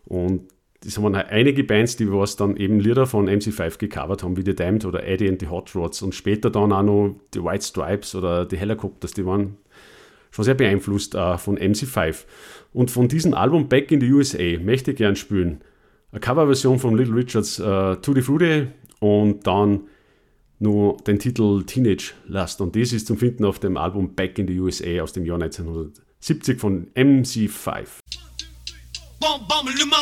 Und 0.06 0.48
das 0.84 1.02
waren 1.02 1.16
einige 1.16 1.64
Bands, 1.64 1.96
die 1.96 2.10
was 2.10 2.36
dann 2.36 2.56
eben 2.56 2.78
Lieder 2.78 3.06
von 3.06 3.28
MC5 3.28 3.78
gecovert 3.78 4.22
haben, 4.22 4.36
wie 4.36 4.44
The 4.44 4.54
Damned 4.54 4.84
oder 4.84 5.04
Eddie 5.04 5.28
and 5.28 5.40
the 5.40 5.48
Hot 5.48 5.74
Rods 5.74 6.02
und 6.02 6.14
später 6.14 6.50
dann 6.50 6.72
auch 6.72 6.82
noch 6.82 7.16
die 7.34 7.42
White 7.42 7.64
Stripes 7.64 8.14
oder 8.14 8.46
die 8.46 8.56
Helicopters, 8.56 9.12
die 9.12 9.26
waren 9.26 9.56
schon 10.30 10.44
sehr 10.44 10.54
beeinflusst 10.54 11.16
äh, 11.16 11.36
von 11.36 11.58
MC5. 11.58 12.24
Und 12.72 12.92
von 12.92 13.08
diesem 13.08 13.34
Album 13.34 13.68
Back 13.68 13.90
in 13.90 14.00
the 14.00 14.12
USA 14.12 14.58
möchte 14.62 14.92
ich 14.92 14.96
gern 14.98 15.16
spielen. 15.16 15.62
Eine 16.12 16.20
Coverversion 16.20 16.78
von 16.78 16.96
Little 16.96 17.16
Richards 17.16 17.58
äh, 17.58 17.96
Tutti 17.96 18.22
Frutti 18.22 18.68
und 19.00 19.46
dann 19.46 19.80
nur 20.58 20.96
den 20.98 21.18
Titel 21.18 21.64
Teenage 21.64 22.12
Lust. 22.26 22.60
Und 22.60 22.76
das 22.76 22.92
ist 22.92 23.06
zum 23.06 23.18
Finden 23.18 23.44
auf 23.44 23.58
dem 23.58 23.76
Album 23.76 24.14
Back 24.14 24.38
in 24.38 24.48
the 24.48 24.58
USA 24.58 25.02
aus 25.02 25.12
dem 25.12 25.24
Jahr 25.24 25.40
1970 25.40 26.58
von 26.58 26.88
MC5. 26.94 27.86
Bum 29.20 29.40
bum 29.48 29.66
lum 29.66 29.92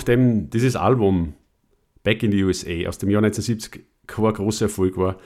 nachdem 0.00 0.48
dieses 0.48 0.76
Album 0.76 1.34
Back 2.02 2.22
in 2.22 2.32
the 2.32 2.42
USA 2.42 2.88
aus 2.88 2.96
dem 2.96 3.10
Jahr 3.10 3.22
1970 3.22 3.84
kein 4.06 4.32
großer 4.32 4.64
Erfolg 4.64 4.96
war, 4.96 5.18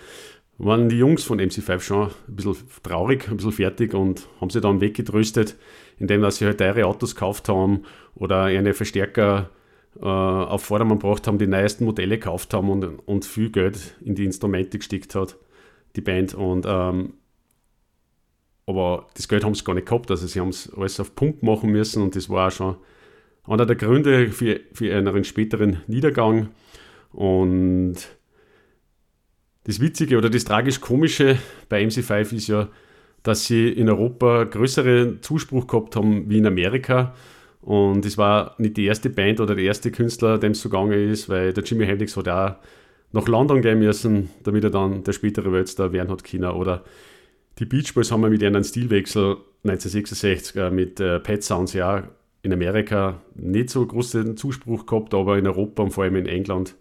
waren 0.58 0.88
die 0.88 0.98
Jungs 0.98 1.22
von 1.22 1.40
MC5 1.40 1.80
schon 1.80 2.08
ein 2.08 2.36
bisschen 2.36 2.56
traurig, 2.82 3.28
ein 3.28 3.36
bisschen 3.36 3.52
fertig 3.52 3.94
und 3.94 4.26
haben 4.40 4.50
sie 4.50 4.60
dann 4.60 4.80
weggetröstet, 4.80 5.56
indem 5.98 6.28
sie 6.30 6.44
halt 6.44 6.58
teure 6.58 6.86
Autos 6.86 7.14
gekauft 7.14 7.48
haben 7.48 7.84
oder 8.16 8.44
eine 8.44 8.74
Verstärker 8.74 9.50
äh, 10.00 10.04
auf 10.04 10.64
Vordermann 10.64 10.98
gebracht 10.98 11.28
haben, 11.28 11.38
die 11.38 11.46
neuesten 11.46 11.84
Modelle 11.84 12.18
gekauft 12.18 12.52
haben 12.52 12.68
und, 12.68 12.84
und 13.06 13.24
viel 13.24 13.50
Geld 13.50 13.96
in 14.04 14.16
die 14.16 14.24
Instrumente 14.24 14.78
gesteckt 14.78 15.14
hat, 15.14 15.36
die 15.94 16.00
Band. 16.00 16.34
Und, 16.34 16.66
ähm, 16.66 17.14
aber 18.66 19.06
das 19.14 19.28
Geld 19.28 19.44
haben 19.44 19.54
sie 19.54 19.62
gar 19.62 19.74
nicht 19.74 19.86
gehabt, 19.86 20.10
also 20.10 20.26
sie 20.26 20.40
haben 20.40 20.48
es 20.48 20.72
alles 20.76 20.98
auf 20.98 21.14
Pump 21.14 21.44
machen 21.44 21.70
müssen 21.70 22.02
und 22.02 22.16
das 22.16 22.28
war 22.28 22.48
auch 22.48 22.52
schon 22.52 22.76
einer 23.46 23.66
der 23.66 23.76
Gründe 23.76 24.28
für, 24.28 24.60
für 24.72 24.94
einen 24.94 25.24
späteren 25.24 25.80
Niedergang. 25.86 26.48
Und 27.12 27.96
das 29.64 29.80
Witzige 29.80 30.18
oder 30.18 30.30
das 30.30 30.44
tragisch-komische 30.44 31.38
bei 31.68 31.82
MC5 31.82 32.34
ist 32.34 32.48
ja, 32.48 32.68
dass 33.22 33.46
sie 33.46 33.68
in 33.68 33.88
Europa 33.88 34.44
größeren 34.44 35.22
Zuspruch 35.22 35.66
gehabt 35.66 35.96
haben 35.96 36.28
wie 36.28 36.38
in 36.38 36.46
Amerika. 36.46 37.14
Und 37.62 38.04
es 38.04 38.18
war 38.18 38.54
nicht 38.58 38.76
die 38.76 38.84
erste 38.84 39.08
Band 39.08 39.40
oder 39.40 39.54
der 39.54 39.64
erste 39.64 39.90
Künstler, 39.90 40.38
dem 40.38 40.52
es 40.52 40.60
so 40.60 40.68
gegangen 40.68 41.10
ist, 41.10 41.30
weil 41.30 41.54
der 41.54 41.64
Jimi 41.64 41.86
Hendrix 41.86 42.16
hat 42.16 42.28
auch 42.28 42.56
nach 43.12 43.26
London 43.26 43.62
gehen 43.62 43.78
müssen, 43.78 44.28
damit 44.42 44.64
er 44.64 44.70
dann 44.70 45.04
der 45.04 45.12
spätere 45.12 45.50
Weltstar 45.52 45.92
werden 45.92 46.10
hat 46.10 46.24
können. 46.24 46.50
Oder 46.50 46.84
die 47.58 47.64
Beach 47.64 47.94
Boys 47.94 48.10
haben 48.10 48.22
wir 48.22 48.28
mit 48.28 48.42
ihren 48.42 48.62
Stilwechsel 48.62 49.36
1966 49.64 50.56
äh, 50.56 50.70
mit 50.70 51.00
äh, 51.00 51.20
Pet 51.20 51.42
Sounds 51.42 51.72
ja 51.72 52.08
in 52.44 52.52
Amerika 52.52 53.22
nicht 53.34 53.70
so 53.70 53.84
großen 53.84 54.36
Zuspruch 54.36 54.84
gehabt, 54.84 55.14
aber 55.14 55.38
in 55.38 55.46
Europa 55.46 55.82
und 55.82 55.90
vor 55.90 56.04
allem 56.04 56.16
in 56.16 56.26
England 56.26 56.76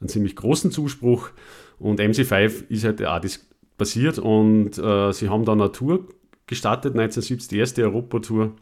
einen 0.00 0.08
ziemlich 0.08 0.34
großen 0.34 0.70
Zuspruch. 0.70 1.30
Und 1.78 2.00
MC5 2.00 2.68
ist 2.70 2.84
halt 2.84 3.04
auch 3.04 3.20
das 3.20 3.46
passiert 3.76 4.18
und 4.18 4.78
äh, 4.78 5.12
sie 5.12 5.28
haben 5.28 5.44
dann 5.44 5.60
eine 5.60 5.70
Tour 5.70 6.08
gestartet, 6.46 6.92
1970, 6.94 7.48
die 7.48 7.58
erste 7.58 7.84
Europatour 7.84 8.52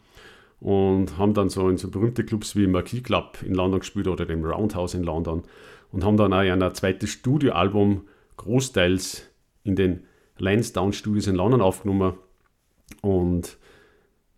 und 0.58 1.16
haben 1.18 1.34
dann 1.34 1.50
so 1.50 1.68
in 1.68 1.78
so 1.78 1.88
berühmte 1.88 2.24
Clubs 2.24 2.56
wie 2.56 2.66
Marquis 2.66 3.04
Club 3.04 3.38
in 3.46 3.54
London 3.54 3.80
gespielt 3.80 4.08
oder 4.08 4.26
dem 4.26 4.44
Roundhouse 4.44 4.94
in 4.94 5.04
London 5.04 5.44
und 5.92 6.04
haben 6.04 6.16
dann 6.16 6.32
auch 6.32 6.38
ein 6.38 6.74
zweites 6.74 7.10
Studioalbum 7.10 8.02
großteils 8.38 9.28
in 9.62 9.76
den 9.76 10.04
Lansdowne 10.36 10.92
Studios 10.92 11.28
in 11.28 11.36
London 11.36 11.60
aufgenommen 11.60 12.14
und 13.02 13.56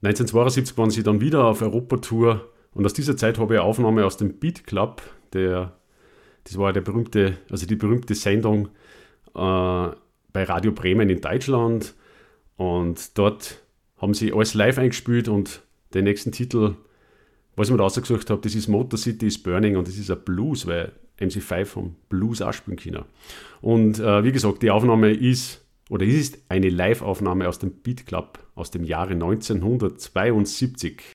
1972 0.03 0.77
waren 0.77 0.91
sie 0.91 1.03
dann 1.03 1.21
wieder 1.21 1.45
auf 1.45 1.63
Europatour 1.63 2.51
und 2.75 2.85
aus 2.85 2.93
dieser 2.93 3.17
Zeit 3.17 3.39
habe 3.39 3.55
ich 3.55 3.61
eine 3.61 3.69
Aufnahme 3.69 4.05
aus 4.05 4.17
dem 4.17 4.39
Beat 4.39 4.67
Club, 4.67 5.03
der 5.33 5.73
das 6.45 6.59
war 6.59 6.73
der 6.73 6.81
berühmte, 6.81 7.39
also 7.51 7.67
die 7.67 7.77
berühmte 7.77 8.15
Sendung 8.15 8.67
äh, 9.35 9.89
bei 10.33 10.45
Radio 10.45 10.73
Bremen 10.73 11.09
in 11.09 11.21
Deutschland. 11.21 11.95
Und 12.57 13.17
dort 13.19 13.63
haben 13.99 14.15
sie 14.15 14.33
alles 14.33 14.55
live 14.55 14.79
eingespielt 14.79 15.29
und 15.29 15.63
den 15.95 16.05
nächsten 16.05 16.33
Titel, 16.33 16.75
was 17.55 17.69
ich 17.69 17.73
mir 17.73 17.79
da 17.79 17.85
ausgesucht 17.85 18.31
habe, 18.31 18.41
das 18.41 18.55
ist 18.55 18.69
Motor 18.69 18.99
City 18.99 19.27
is 19.27 19.43
Burning 19.43 19.77
und 19.77 19.87
das 19.87 19.99
ist 19.99 20.11
ein 20.11 20.21
Blues, 20.25 20.67
weil 20.67 20.93
MC5 21.21 21.65
vom 21.67 21.97
Blues 22.09 22.43
auch 22.43 22.53
spielen 22.53 22.77
können. 22.77 23.05
Und 23.61 23.99
äh, 24.01 24.25
wie 24.25 24.33
gesagt, 24.33 24.63
die 24.63 24.71
Aufnahme 24.71 25.13
ist, 25.13 25.65
oder 25.91 26.07
ist 26.07 26.39
eine 26.49 26.69
Live-Aufnahme 26.69 27.49
aus 27.49 27.59
dem 27.59 27.83
Beat 27.83 28.07
Club 28.07 28.39
aus 28.55 28.71
dem 28.71 28.85
Jahre 28.85 29.13
1972. 29.13 31.13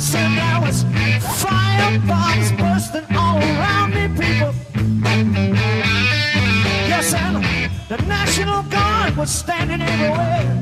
said 0.00 0.30
there 0.34 0.60
was 0.62 0.84
firebombs 1.42 2.56
bursting 2.56 3.04
all 3.14 3.36
around 3.36 3.90
me, 3.92 4.08
people. 4.08 4.54
Yes, 6.88 7.12
and 7.12 7.44
the 7.86 7.98
National 8.06 8.62
Guard 8.62 9.16
was 9.18 9.30
standing 9.30 9.82
everywhere. 9.82 10.59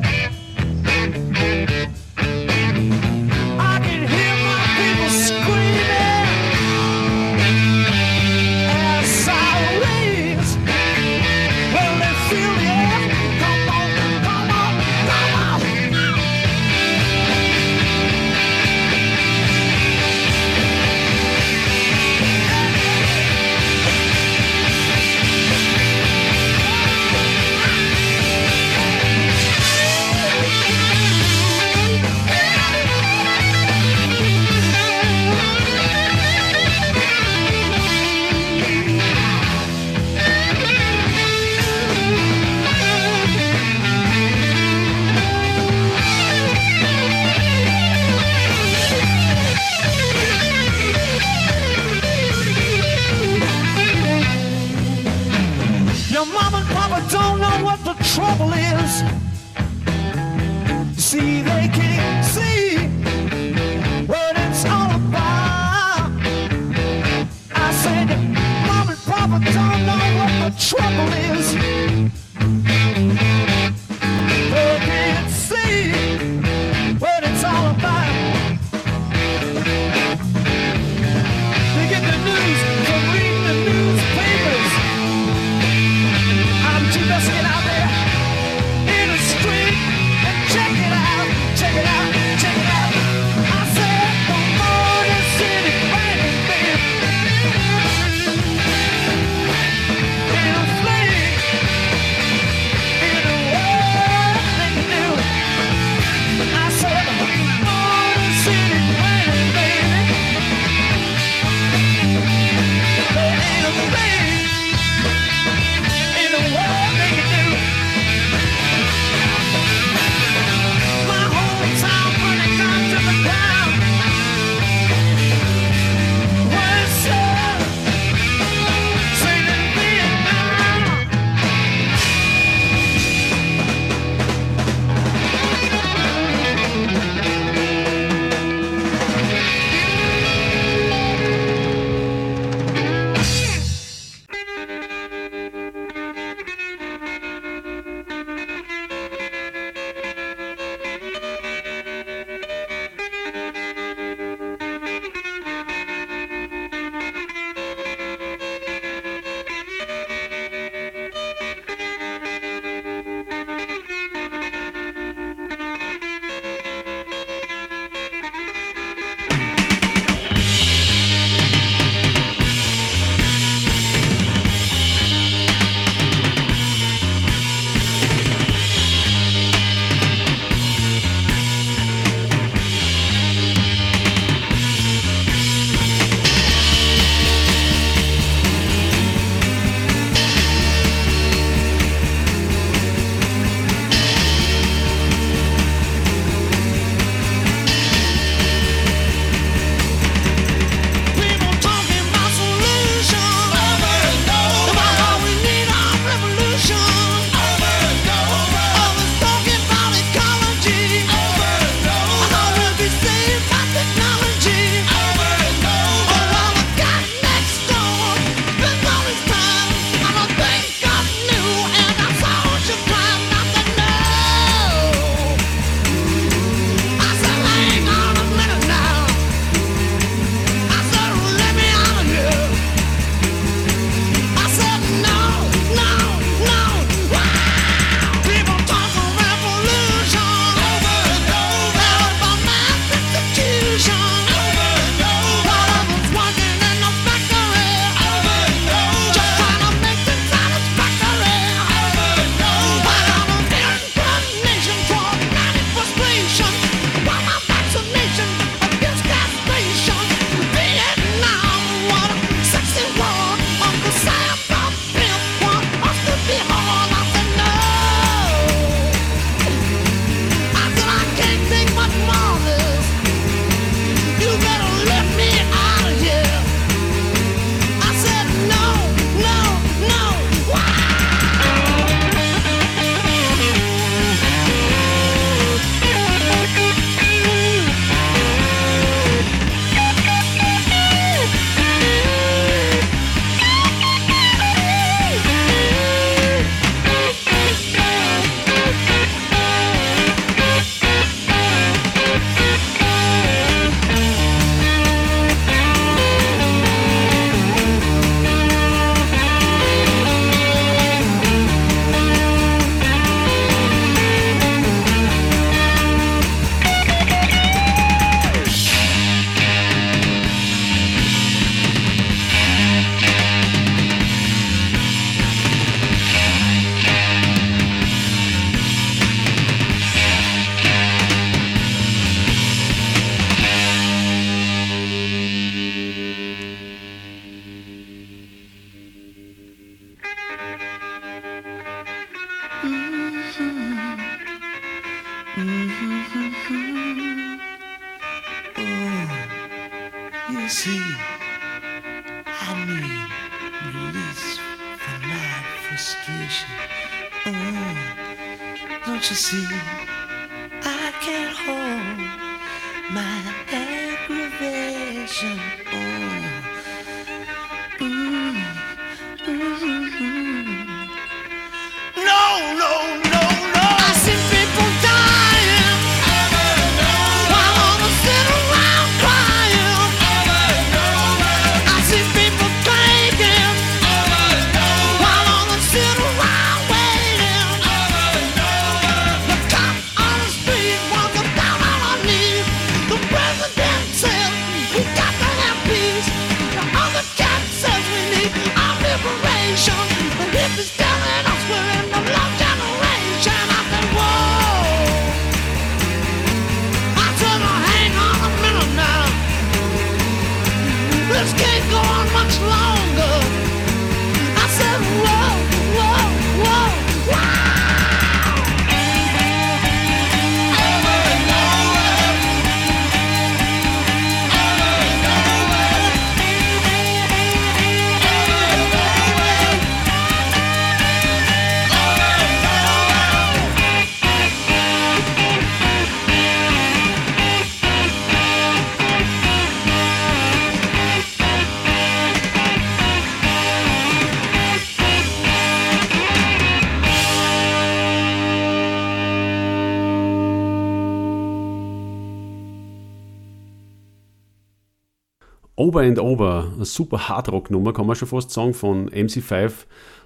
Over 455.59 455.81
and 455.81 455.99
Over, 455.99 456.53
eine 456.55 456.65
super 456.65 457.09
Hardrock-Nummer, 457.09 457.73
kann 457.73 457.85
man 457.85 457.97
schon 457.97 458.07
fast 458.07 458.31
sagen, 458.31 458.55
von 458.55 458.89
MC5. 458.91 459.53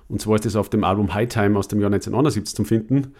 Und 0.09 0.23
zwar 0.23 0.37
ist 0.37 0.47
das 0.47 0.57
auf 0.57 0.71
dem 0.71 0.83
Album 0.83 1.13
High 1.13 1.29
Time 1.29 1.59
aus 1.59 1.69
dem 1.69 1.79
Jahr 1.79 1.93
1971 1.93 2.57
zu 2.57 2.65
finden. 2.65 3.15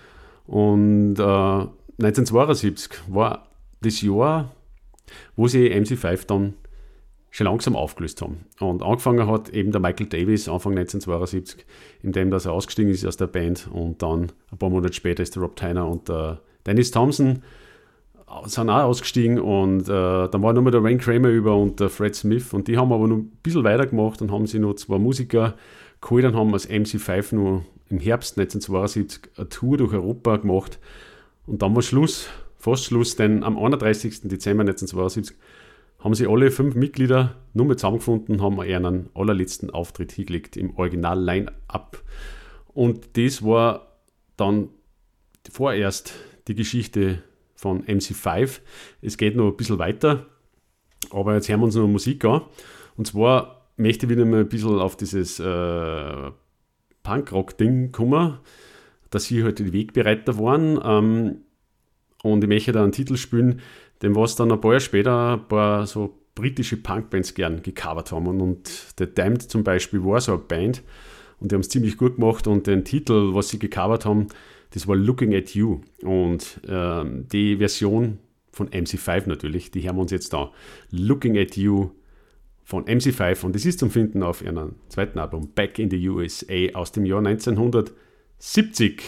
Und 0.47 1.19
äh, 1.19 1.23
1972 1.23 2.91
war 3.09 3.49
das 3.83 4.01
Jahr, 4.01 4.51
wo 5.37 5.47
sie 5.47 5.71
MC5 5.71 6.27
dann 6.27 6.55
schon 7.31 7.49
langsam 7.49 7.77
aufgelöst 7.77 8.23
haben. 8.23 8.47
Und 8.61 8.83
angefangen 8.83 9.27
hat 9.27 9.51
eben 9.51 9.71
der 9.71 9.83
Michael 9.83 10.07
Davis 10.07 10.49
Anfang 10.49 10.73
1972, 10.73 11.67
indem 12.03 12.31
dass 12.31 12.47
er 12.47 12.53
ausgestiegen 12.53 12.91
ist 12.91 13.05
aus 13.05 13.19
der 13.19 13.27
Band. 13.27 13.69
Und 13.71 14.01
dann 14.01 14.33
ein 14.51 14.59
paar 14.59 14.71
Monate 14.71 14.95
später 14.95 15.23
ist 15.23 15.35
der 15.35 15.43
Rob 15.43 15.55
Tyner 15.57 15.87
und 15.87 16.09
der 16.09 16.41
Dennis 16.65 16.93
Thompson 16.93 17.43
sind 18.47 18.71
auch 18.71 18.85
ausgestiegen 18.85 19.39
und 19.39 19.83
äh, 19.83 20.29
dann 20.29 20.43
war 20.43 20.53
mehr 20.53 20.73
der 20.73 20.83
Wayne 20.83 20.99
Kramer 20.99 21.29
über 21.29 21.57
und 21.57 21.81
der 21.81 21.89
Fred 21.89 22.15
Smith 22.15 22.53
und 22.53 22.69
die 22.69 22.77
haben 22.77 22.93
aber 22.93 23.07
noch 23.07 23.17
ein 23.17 23.31
bisschen 23.43 23.65
weitergemacht 23.65 24.23
und 24.23 24.31
haben 24.31 24.47
sie 24.47 24.59
noch 24.59 24.75
zwei 24.75 24.99
Musiker 24.99 25.55
geholt 26.01 26.25
und 26.25 26.37
haben 26.37 26.53
als 26.53 26.69
MC5 26.69 27.35
nur 27.35 27.65
im 27.91 27.99
Herbst 27.99 28.39
1972 28.39 29.31
eine 29.37 29.49
Tour 29.49 29.77
durch 29.77 29.93
Europa 29.93 30.37
gemacht 30.37 30.79
und 31.47 31.63
dann 31.63 31.75
war 31.75 31.83
Schluss, 31.83 32.29
fast 32.59 32.85
Schluss, 32.85 33.17
denn 33.17 33.43
am 33.45 33.59
31. 33.59 34.23
Dezember 34.23 34.63
1972 34.63 35.37
haben 35.99 36.15
sie 36.15 36.27
alle 36.27 36.51
fünf 36.51 36.75
Mitglieder 36.75 37.37
nur 37.55 37.67
mehr 37.67 37.77
zusammengefunden 37.77 38.37
und 38.37 38.43
haben 38.43 38.63
ihren 38.63 39.09
allerletzten 39.15 39.71
Auftritt 39.71 40.13
hingelegt 40.13 40.57
im 40.57 40.77
Original-Line-Up. 40.77 42.03
Und 42.75 43.17
das 43.17 43.45
war 43.45 43.99
dann 44.37 44.69
vorerst 45.51 46.15
die 46.49 46.55
Geschichte 46.55 47.23
von 47.63 47.85
MC5. 47.85 48.61
Es 49.01 49.17
geht 49.17 49.37
noch 49.37 49.49
ein 49.49 49.57
bisschen 49.57 49.79
weiter, 49.79 50.27
aber 51.11 51.35
jetzt 51.35 51.49
hören 51.49 51.61
wir 51.61 51.67
uns 51.67 51.77
noch 51.77 51.87
Musik 51.87 52.25
an. 52.25 52.43
Und 52.97 53.07
zwar 53.07 53.71
möchte 53.77 54.07
ich 54.07 54.11
wieder 54.11 54.25
mal 54.25 54.41
ein 54.41 54.49
bisschen 54.49 54.79
auf 54.79 54.97
dieses 54.97 55.39
äh, 55.39 56.31
Punkrock-Ding 57.05 57.93
kommen, 57.93 58.39
dass 59.11 59.25
sie 59.25 59.45
heute 59.45 59.63
halt 59.63 59.73
die 59.73 59.73
Wegbereiter 59.73 60.39
waren. 60.39 60.81
Ähm, 60.85 61.37
und 62.23 62.43
ich 62.45 62.49
möchte 62.49 62.73
da 62.73 62.83
einen 62.83 62.93
Titel 62.93 63.17
spielen, 63.17 63.61
den 64.03 64.15
was 64.17 64.37
dann 64.37 64.53
ein 64.53 64.61
paar 64.61 64.73
Jahre 64.73 64.81
später 64.81 65.35
ein 65.35 65.49
paar 65.49 65.87
so 65.87 66.19
britische 66.35 66.77
Punkbands 66.77 67.35
gern 67.35 67.63
gecovert 67.63 68.11
haben. 68.11 68.27
Und, 68.27 68.41
und 68.41 68.69
The 68.99 69.07
Damned 69.07 69.43
zum 69.43 69.63
Beispiel 69.63 70.05
war 70.05 70.21
so 70.21 70.33
eine 70.33 70.43
Band 70.43 70.83
und 71.39 71.51
die 71.51 71.55
haben 71.55 71.61
es 71.61 71.69
ziemlich 71.69 71.97
gut 71.97 72.17
gemacht. 72.17 72.47
Und 72.47 72.67
den 72.67 72.85
Titel, 72.85 73.35
was 73.35 73.51
sie 73.51 73.59
gecovert 73.59 74.05
haben, 74.05 74.27
das 74.73 74.89
war 74.89 74.97
Looking 74.97 75.35
at 75.35 75.55
You. 75.55 75.81
Und 76.03 76.61
ähm, 76.69 77.27
die 77.29 77.57
Version 77.57 78.19
von 78.51 78.69
MC5 78.69 79.29
natürlich, 79.29 79.71
die 79.71 79.83
hören 79.83 79.97
wir 79.97 80.03
uns 80.03 80.11
jetzt 80.11 80.33
da. 80.33 80.53
Looking 80.91 81.39
at 81.39 81.57
You 81.57 81.91
von 82.65 82.85
MC5 82.85 83.45
und 83.45 83.55
das 83.55 83.67
ist 83.67 83.79
zum 83.79 83.91
Finden 83.91 84.23
auf 84.23 84.43
ihrem 84.43 84.77
zweiten 84.89 85.19
Album 85.19 85.51
Back 85.55 85.79
in 85.79 85.91
the 85.91 86.09
USA 86.09 86.75
aus 86.75 86.93
dem 86.93 87.05
Jahr 87.05 87.19
1970. 87.19 89.03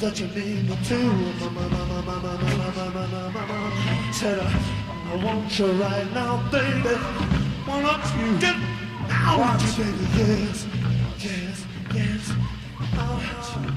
That 0.00 0.20
you 0.20 0.26
need 0.28 0.68
me 0.68 0.76
to. 0.84 0.98
Said 4.12 4.38
I, 4.38 5.12
I 5.12 5.24
want 5.24 5.58
you 5.58 5.66
right 5.72 6.12
now, 6.12 6.48
baby. 6.50 6.96
Wanna 7.66 8.00
you 8.18 8.38
get 8.38 8.56
out, 9.10 9.38
want 9.38 9.62
you, 9.62 9.84
baby? 9.84 10.06
Yes, 10.16 10.66
yes, 11.18 11.64
yes. 11.94 12.30
Uh-huh. 12.78 13.70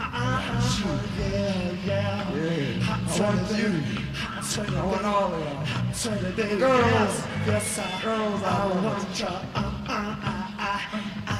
Uh-huh. 0.00 0.98
Yeah, 1.18 1.72
yeah. 1.86 2.34
Yeah, 2.34 2.86
I 2.86 3.20
want 3.20 3.58
you. 3.58 3.82
I 4.76 4.84
want 4.84 5.04
all 5.04 5.34
of 5.34 5.40
y'all. 5.40 6.58
Girls. 6.58 6.86
Yes, 6.86 7.26
yes, 7.46 7.78
I, 7.78 8.02
Girls, 8.02 8.42
I 8.42 8.46
I 8.46 8.66
want 8.66 8.84
want 8.84 9.20
you. 9.20 9.26
Uh, 9.26 9.72
uh, 9.88 10.16
uh, 10.22 10.37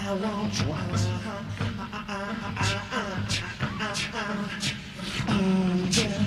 I, 0.08 0.14
want 0.14 0.58
you. 0.58 0.72
Uh-huh. 0.72 1.36
Uh, 1.60 2.00
uh, 2.08 2.32
uh, 2.92 3.12
uh, 3.78 3.92
uh. 4.14 4.48
Oh, 5.28 5.34
yeah. 5.90 6.24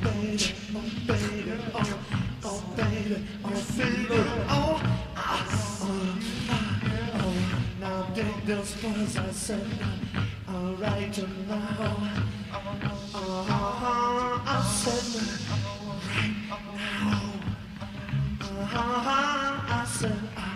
Baby, 0.00 0.54
oh, 0.76 0.86
baby, 1.08 1.58
oh, 1.74 1.98
oh, 2.44 2.62
baby, 2.76 3.26
oh, 3.44 3.50
baby, 3.76 4.18
oh, 4.48 4.78
ah, 5.16 5.42
oh, 5.82 6.18
ah, 6.50 6.80
oh. 7.16 7.34
Now 7.80 8.02
dig 8.14 8.46
this 8.46 8.76
cause 8.80 9.16
I 9.16 9.30
said, 9.32 9.66
all 10.48 10.74
right, 10.74 11.18
now. 11.48 11.96
Uh-huh, 13.12 14.38
I 14.46 14.62
said, 14.62 15.06
right 16.06 16.30
now. 17.00 17.26
Uh-huh, 18.40 19.66
I 19.68 19.84
said, 19.84 20.49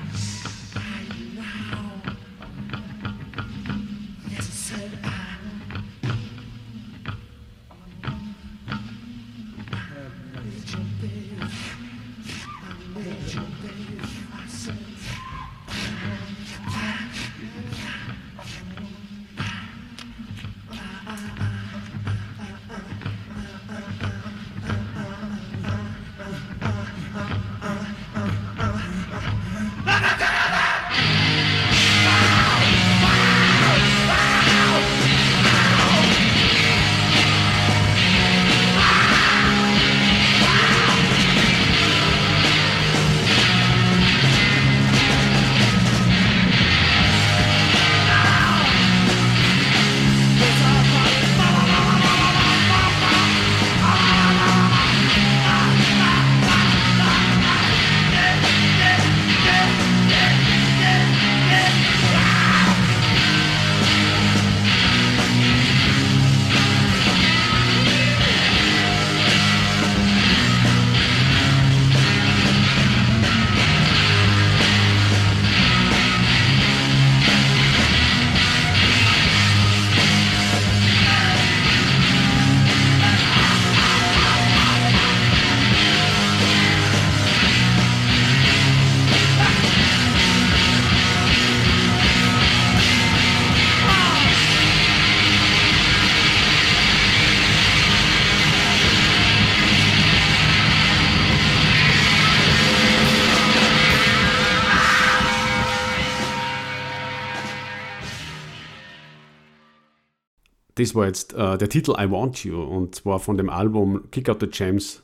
War 110.95 111.07
jetzt 111.07 111.35
äh, 111.35 111.59
der 111.59 111.69
Titel 111.69 111.93
I 111.99 112.11
Want 112.11 112.45
You 112.45 112.63
und 112.63 112.95
zwar 112.95 113.19
von 113.19 113.37
dem 113.37 113.51
Album 113.51 114.11
Kick 114.11 114.29
Out 114.29 114.41
the 114.41 114.49
Jams 114.51 115.03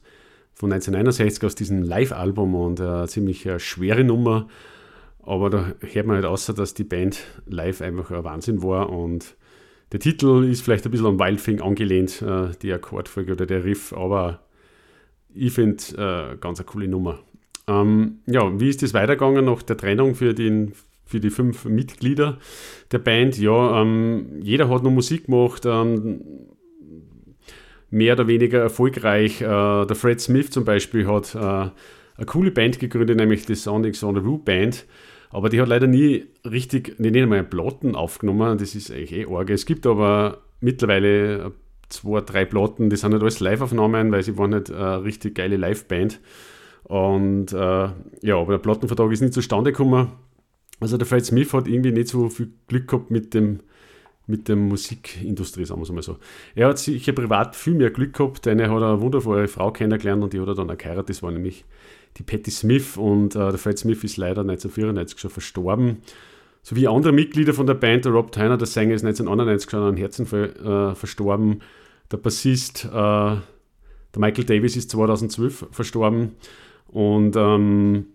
von 0.54 0.72
1961 0.72 1.44
aus 1.44 1.54
diesem 1.54 1.82
Live-Album 1.82 2.54
und 2.54 2.80
eine 2.80 3.08
ziemlich 3.08 3.46
äh, 3.46 3.58
schwere 3.58 4.04
Nummer. 4.04 4.48
Aber 5.22 5.50
da 5.50 5.72
hört 5.80 6.06
man 6.06 6.16
halt 6.16 6.24
außer, 6.24 6.54
dass 6.54 6.74
die 6.74 6.84
Band 6.84 7.20
live 7.46 7.82
einfach 7.82 8.10
ein 8.10 8.24
Wahnsinn 8.24 8.62
war 8.62 8.90
und 8.90 9.36
der 9.92 10.00
Titel 10.00 10.44
ist 10.44 10.62
vielleicht 10.62 10.84
ein 10.84 10.90
bisschen 10.90 11.06
an 11.06 11.18
Wild 11.18 11.42
Thing 11.42 11.60
angelehnt, 11.60 12.22
äh, 12.22 12.50
die 12.62 12.72
Akkordfolge 12.72 13.32
oder 13.32 13.46
der 13.46 13.64
Riff, 13.64 13.92
aber 13.92 14.40
ich 15.34 15.52
finde 15.52 15.82
äh, 15.96 16.36
ganz 16.36 16.60
eine 16.60 16.66
coole 16.66 16.88
Nummer. 16.88 17.18
Ähm, 17.66 18.20
ja, 18.26 18.58
wie 18.60 18.68
ist 18.68 18.82
das 18.82 18.94
weitergegangen 18.94 19.44
nach 19.44 19.62
der 19.62 19.76
Trennung 19.76 20.14
für, 20.14 20.34
den, 20.34 20.72
für 21.10 21.20
die 21.20 21.30
fünf 21.30 21.64
Mitglieder 21.64 22.38
der 22.92 22.98
Band? 22.98 23.38
Ja, 23.38 23.82
ähm, 23.82 24.38
jeder 24.40 24.68
hat 24.68 24.82
noch 24.82 24.90
Musik 24.90 25.26
gemacht, 25.26 25.66
ähm, 25.66 26.20
mehr 27.90 28.14
oder 28.14 28.28
weniger 28.28 28.60
erfolgreich. 28.60 29.40
Äh, 29.40 29.46
der 29.46 29.96
Fred 29.96 30.20
Smith 30.20 30.50
zum 30.50 30.64
Beispiel 30.64 31.06
hat 31.06 31.34
äh, 31.34 31.38
eine 31.38 32.26
coole 32.26 32.50
Band 32.50 32.78
gegründet, 32.78 33.16
nämlich 33.16 33.46
die 33.46 33.54
Sonics 33.56 34.04
on 34.04 34.14
the 34.14 34.20
Roof 34.20 34.44
Band. 34.44 34.86
Aber 35.30 35.48
die 35.48 35.60
hat 35.60 35.68
leider 35.68 35.86
nie 35.86 36.26
richtig, 36.44 36.96
nee, 36.98 37.10
nicht 37.10 37.22
einmal 37.22 37.44
Platten 37.44 37.94
aufgenommen. 37.94 38.58
Das 38.58 38.74
ist 38.74 38.90
eigentlich 38.90 39.12
eh 39.12 39.26
arg. 39.26 39.50
Es 39.50 39.66
gibt 39.66 39.86
aber 39.86 40.38
mittlerweile 40.60 41.52
zwei, 41.88 42.20
drei 42.20 42.44
Platten, 42.44 42.90
die 42.90 42.96
sind 42.96 43.12
nicht 43.12 43.22
alles 43.22 43.40
Live-Aufnahmen, 43.40 44.12
weil 44.12 44.22
sie 44.22 44.38
waren 44.38 44.50
nicht 44.50 44.72
eine 44.72 45.04
richtig 45.04 45.34
geile 45.34 45.56
Live-Band. 45.56 46.20
Und 46.84 47.52
äh, 47.52 47.56
ja, 47.56 48.36
aber 48.36 48.52
der 48.52 48.58
Plattenvertrag 48.58 49.12
ist 49.12 49.20
nicht 49.20 49.34
zustande 49.34 49.70
gekommen. 49.72 50.08
Also 50.80 50.96
der 50.96 51.06
Fred 51.06 51.24
Smith 51.24 51.52
hat 51.52 51.68
irgendwie 51.68 51.92
nicht 51.92 52.08
so 52.08 52.28
viel 52.28 52.50
Glück 52.66 52.88
gehabt 52.88 53.10
mit 53.10 53.34
dem 53.34 53.60
mit 54.26 54.48
der 54.48 54.56
Musikindustrie, 54.56 55.64
sagen 55.64 55.80
wir 55.80 55.84
es 55.84 55.92
mal 55.92 56.02
so. 56.02 56.16
Er 56.54 56.68
hat 56.68 56.78
sicher 56.78 57.12
privat 57.12 57.56
viel 57.56 57.74
mehr 57.74 57.90
Glück 57.90 58.14
gehabt, 58.14 58.46
denn 58.46 58.60
er 58.60 58.70
hat 58.70 58.82
eine 58.82 59.00
wundervolle 59.00 59.48
Frau 59.48 59.72
kennengelernt 59.72 60.22
und 60.22 60.32
die 60.32 60.40
hat 60.40 60.46
er 60.46 60.54
dann 60.54 60.70
auch 60.70 60.78
geheiratet. 60.78 61.10
Das 61.10 61.22
war 61.22 61.32
nämlich 61.32 61.64
die 62.16 62.22
Patti 62.22 62.50
Smith 62.50 62.96
und 62.96 63.34
äh, 63.34 63.50
der 63.50 63.58
Fred 63.58 63.78
Smith 63.78 64.02
ist 64.04 64.16
leider 64.16 64.42
1994 64.42 65.18
schon 65.18 65.30
verstorben. 65.30 65.98
So 66.62 66.76
wie 66.76 66.88
andere 66.88 67.12
Mitglieder 67.12 67.54
von 67.54 67.66
der 67.66 67.74
Band, 67.74 68.04
der 68.04 68.12
Rob 68.12 68.32
Tyner, 68.32 68.56
der 68.56 68.66
Sänger, 68.66 68.94
ist 68.94 69.04
1991 69.04 69.70
schon 69.70 69.80
an 69.80 69.88
einem 69.88 69.96
Herzinfall 69.96 70.92
äh, 70.92 70.94
verstorben. 70.94 71.62
Der 72.12 72.18
Bassist, 72.18 72.84
äh, 72.84 72.88
der 72.90 73.40
Michael 74.16 74.44
Davis, 74.44 74.76
ist 74.76 74.90
2012 74.90 75.68
verstorben. 75.70 76.32
Und 76.88 77.36
ähm, 77.36 78.06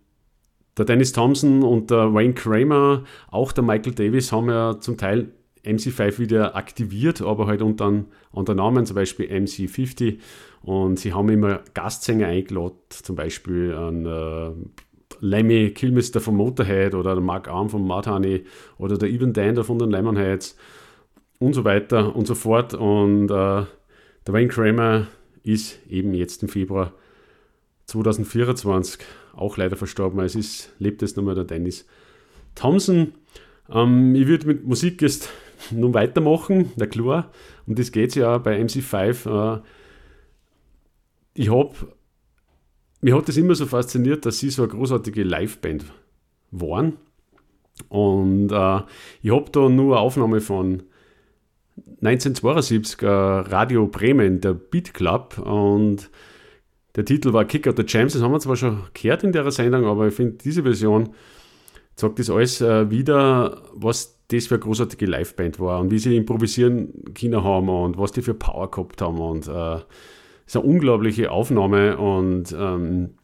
der 0.77 0.85
Dennis 0.85 1.13
Thompson 1.13 1.63
und 1.63 1.91
der 1.91 2.13
Wayne 2.13 2.33
Kramer, 2.33 3.03
auch 3.29 3.51
der 3.51 3.63
Michael 3.63 3.93
Davis, 3.93 4.31
haben 4.31 4.49
ja 4.49 4.79
zum 4.79 4.97
Teil 4.97 5.31
MC5 5.63 6.19
wieder 6.19 6.55
aktiviert, 6.55 7.21
aber 7.21 7.47
halt 7.47 7.61
unter 7.61 8.05
anderen 8.33 8.57
Namen, 8.57 8.85
zum 8.85 8.95
Beispiel 8.95 9.27
MC50. 9.27 10.19
Und 10.61 10.99
sie 10.99 11.13
haben 11.13 11.29
immer 11.29 11.61
Gastsänger 11.73 12.27
eingeladen, 12.27 12.77
zum 12.89 13.15
Beispiel 13.15 13.73
an 13.73 14.05
äh, 14.05 14.51
Lemmy 15.19 15.71
Kilmister 15.71 16.19
von 16.19 16.35
Motorhead 16.35 16.93
oder 16.93 17.13
der 17.13 17.23
Mark 17.23 17.47
Arm 17.47 17.69
von 17.69 17.83
Mudhoney 17.83 18.45
oder 18.77 18.97
der 18.97 19.09
Ivan 19.09 19.33
Dander 19.33 19.63
von 19.63 19.79
den 19.79 19.91
Lemonheads 19.91 20.57
und 21.39 21.53
so 21.53 21.63
weiter 21.63 22.15
und 22.15 22.27
so 22.27 22.35
fort. 22.35 22.73
Und 22.73 23.25
äh, 23.25 23.63
der 24.27 24.33
Wayne 24.33 24.47
Kramer 24.47 25.07
ist 25.43 25.79
eben 25.87 26.13
jetzt 26.13 26.43
im 26.43 26.49
Februar 26.49 26.93
2024 27.85 28.99
auch 29.35 29.57
leider 29.57 29.75
verstorben. 29.75 30.19
Es 30.21 30.35
ist, 30.35 30.73
lebt 30.79 31.01
jetzt 31.01 31.17
nochmal 31.17 31.35
der 31.35 31.43
Dennis 31.43 31.85
Thompson. 32.55 33.13
Ähm, 33.69 34.15
ich 34.15 34.27
würde 34.27 34.47
mit 34.47 34.65
Musik 34.65 35.01
jetzt 35.01 35.29
nun 35.71 35.93
weitermachen, 35.93 36.71
na 36.75 36.85
klar. 36.85 37.31
Und 37.67 37.79
das 37.79 37.91
geht 37.91 38.15
ja 38.15 38.37
bei 38.37 38.59
MC5. 38.59 39.57
Äh, 39.57 39.61
ich 41.33 41.51
habe, 41.51 41.73
mir 43.01 43.15
hat 43.15 43.27
das 43.27 43.37
immer 43.37 43.55
so 43.55 43.65
fasziniert, 43.65 44.25
dass 44.25 44.39
sie 44.39 44.49
so 44.49 44.63
eine 44.63 44.71
großartige 44.71 45.23
Liveband 45.23 45.85
waren. 46.51 46.97
Und 47.89 48.51
äh, 48.51 48.81
ich 49.21 49.31
habe 49.31 49.51
da 49.51 49.67
nur 49.69 49.95
eine 49.95 49.99
Aufnahme 49.99 50.39
von 50.39 50.83
1972, 52.01 53.01
äh, 53.01 53.07
Radio 53.07 53.87
Bremen, 53.87 54.39
der 54.39 54.53
Beat 54.53 54.93
Club. 54.93 55.37
Und 55.39 56.09
der 56.95 57.05
Titel 57.05 57.33
war 57.33 57.45
Kick 57.45 57.67
Out 57.67 57.77
the 57.77 57.83
Jams. 57.85 58.13
Das 58.13 58.21
haben 58.21 58.31
wir 58.31 58.39
zwar 58.39 58.55
schon 58.55 58.83
gehört 58.93 59.23
in 59.23 59.31
der 59.31 59.49
Sendung, 59.51 59.85
aber 59.85 60.07
ich 60.07 60.13
finde, 60.13 60.37
diese 60.43 60.63
Version 60.63 61.09
sagt 61.95 62.19
das 62.19 62.29
alles 62.29 62.61
äh, 62.61 62.89
wieder, 62.89 63.63
was 63.73 64.19
das 64.29 64.47
für 64.47 64.55
eine 64.55 64.63
großartige 64.63 65.05
Liveband 65.05 65.59
war 65.59 65.79
und 65.79 65.91
wie 65.91 65.99
sie 65.99 66.15
improvisieren 66.15 67.13
können 67.13 67.43
haben 67.43 67.69
und 67.69 67.97
was 67.97 68.11
die 68.11 68.21
für 68.21 68.33
Power 68.33 68.71
gehabt 68.71 69.01
haben. 69.01 69.19
Und 69.19 69.47
äh, 69.47 69.79
ist 70.45 70.55
eine 70.55 70.65
unglaubliche 70.65 71.31
Aufnahme 71.31 71.97
und 71.97 72.55
ähm, 72.57 73.15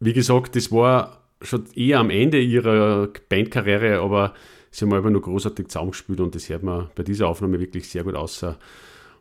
wie 0.00 0.12
gesagt, 0.12 0.56
das 0.56 0.72
war 0.72 1.22
schon 1.42 1.64
eher 1.74 1.98
am 1.98 2.10
Ende 2.10 2.40
ihrer 2.40 3.08
Bandkarriere, 3.28 4.00
aber 4.00 4.34
sie 4.70 4.84
haben 4.84 4.94
einfach 4.94 5.10
nur 5.10 5.20
großartig 5.20 5.68
zusammengespielt 5.68 6.20
und 6.20 6.34
das 6.34 6.48
hört 6.48 6.62
man 6.62 6.88
bei 6.94 7.02
dieser 7.02 7.28
Aufnahme 7.28 7.60
wirklich 7.60 7.88
sehr 7.88 8.04
gut 8.04 8.14
aus. 8.14 8.42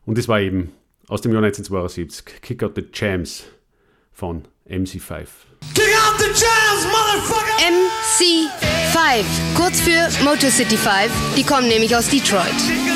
Und 0.05 0.17
das 0.17 0.27
war 0.27 0.39
eben 0.39 0.71
aus 1.09 1.21
dem 1.21 1.33
Jahr 1.33 1.43
1972, 1.43 2.41
Kick 2.41 2.63
Out 2.63 2.75
the 2.75 2.85
Jams 2.93 3.43
von 4.13 4.43
MC5. 4.69 5.25
Kick 5.73 5.89
out 5.97 6.19
the 6.19 6.27
jams, 6.27 6.85
motherfucker! 6.85 7.49
MC5, 7.59 9.25
kurz 9.55 9.81
für 9.81 10.07
Motor 10.23 10.51
City 10.51 10.77
5, 10.77 11.11
die 11.35 11.43
kommen 11.43 11.67
nämlich 11.67 11.95
aus 11.95 12.07
Detroit. 12.09 12.88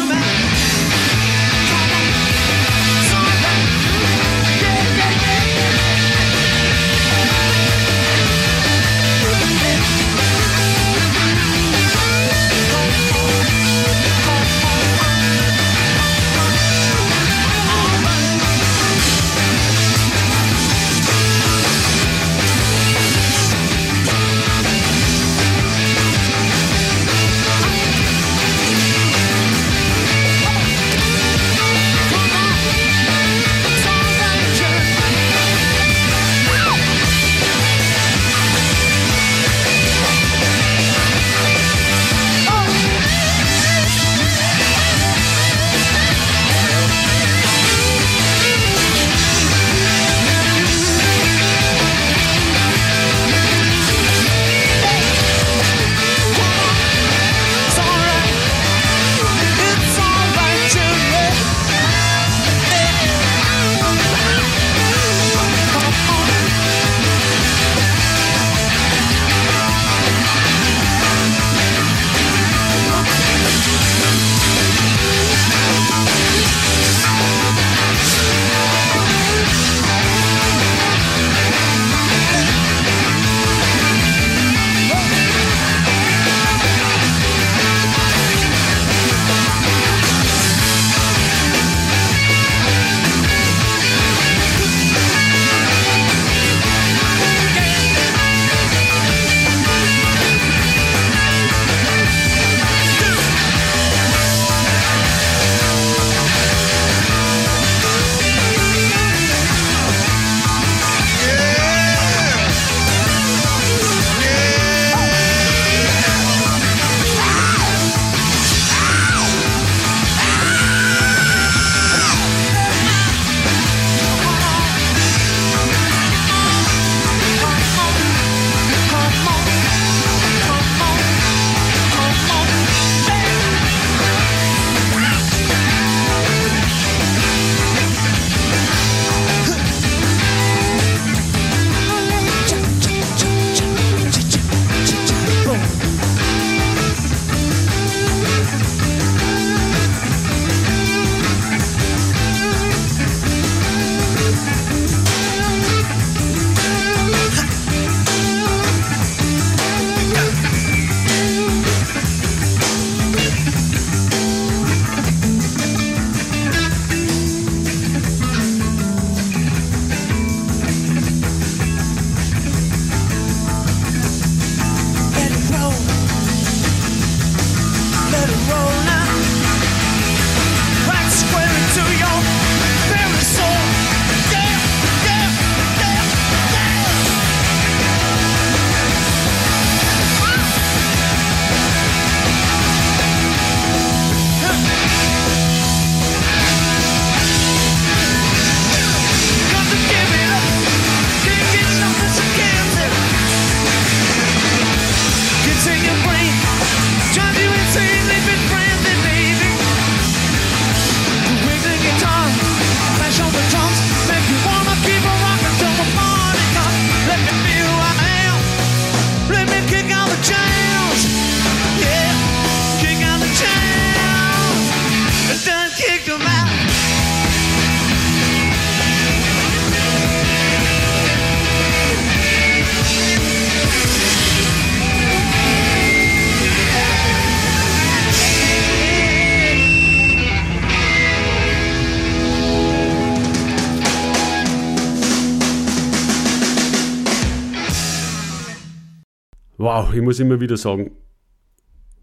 Wow, 249.63 249.93
ich 249.93 250.01
muss 250.01 250.19
immer 250.19 250.39
wieder 250.39 250.57
sagen, 250.57 250.91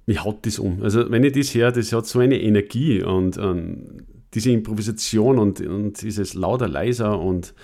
mich 0.06 0.24
haut 0.24 0.44
das 0.46 0.58
um. 0.58 0.82
Also 0.82 1.10
wenn 1.10 1.22
ich 1.22 1.32
das 1.32 1.54
höre, 1.54 1.72
das 1.72 1.92
hat 1.92 2.06
so 2.06 2.18
eine 2.18 2.40
Energie 2.40 3.02
und 3.02 3.36
ähm, 3.36 4.06
diese 4.34 4.50
Improvisation 4.50 5.38
und, 5.38 5.60
und 5.60 6.02
dieses 6.02 6.34
lauter, 6.34 6.68
leiser 6.68 7.20
und 7.20 7.54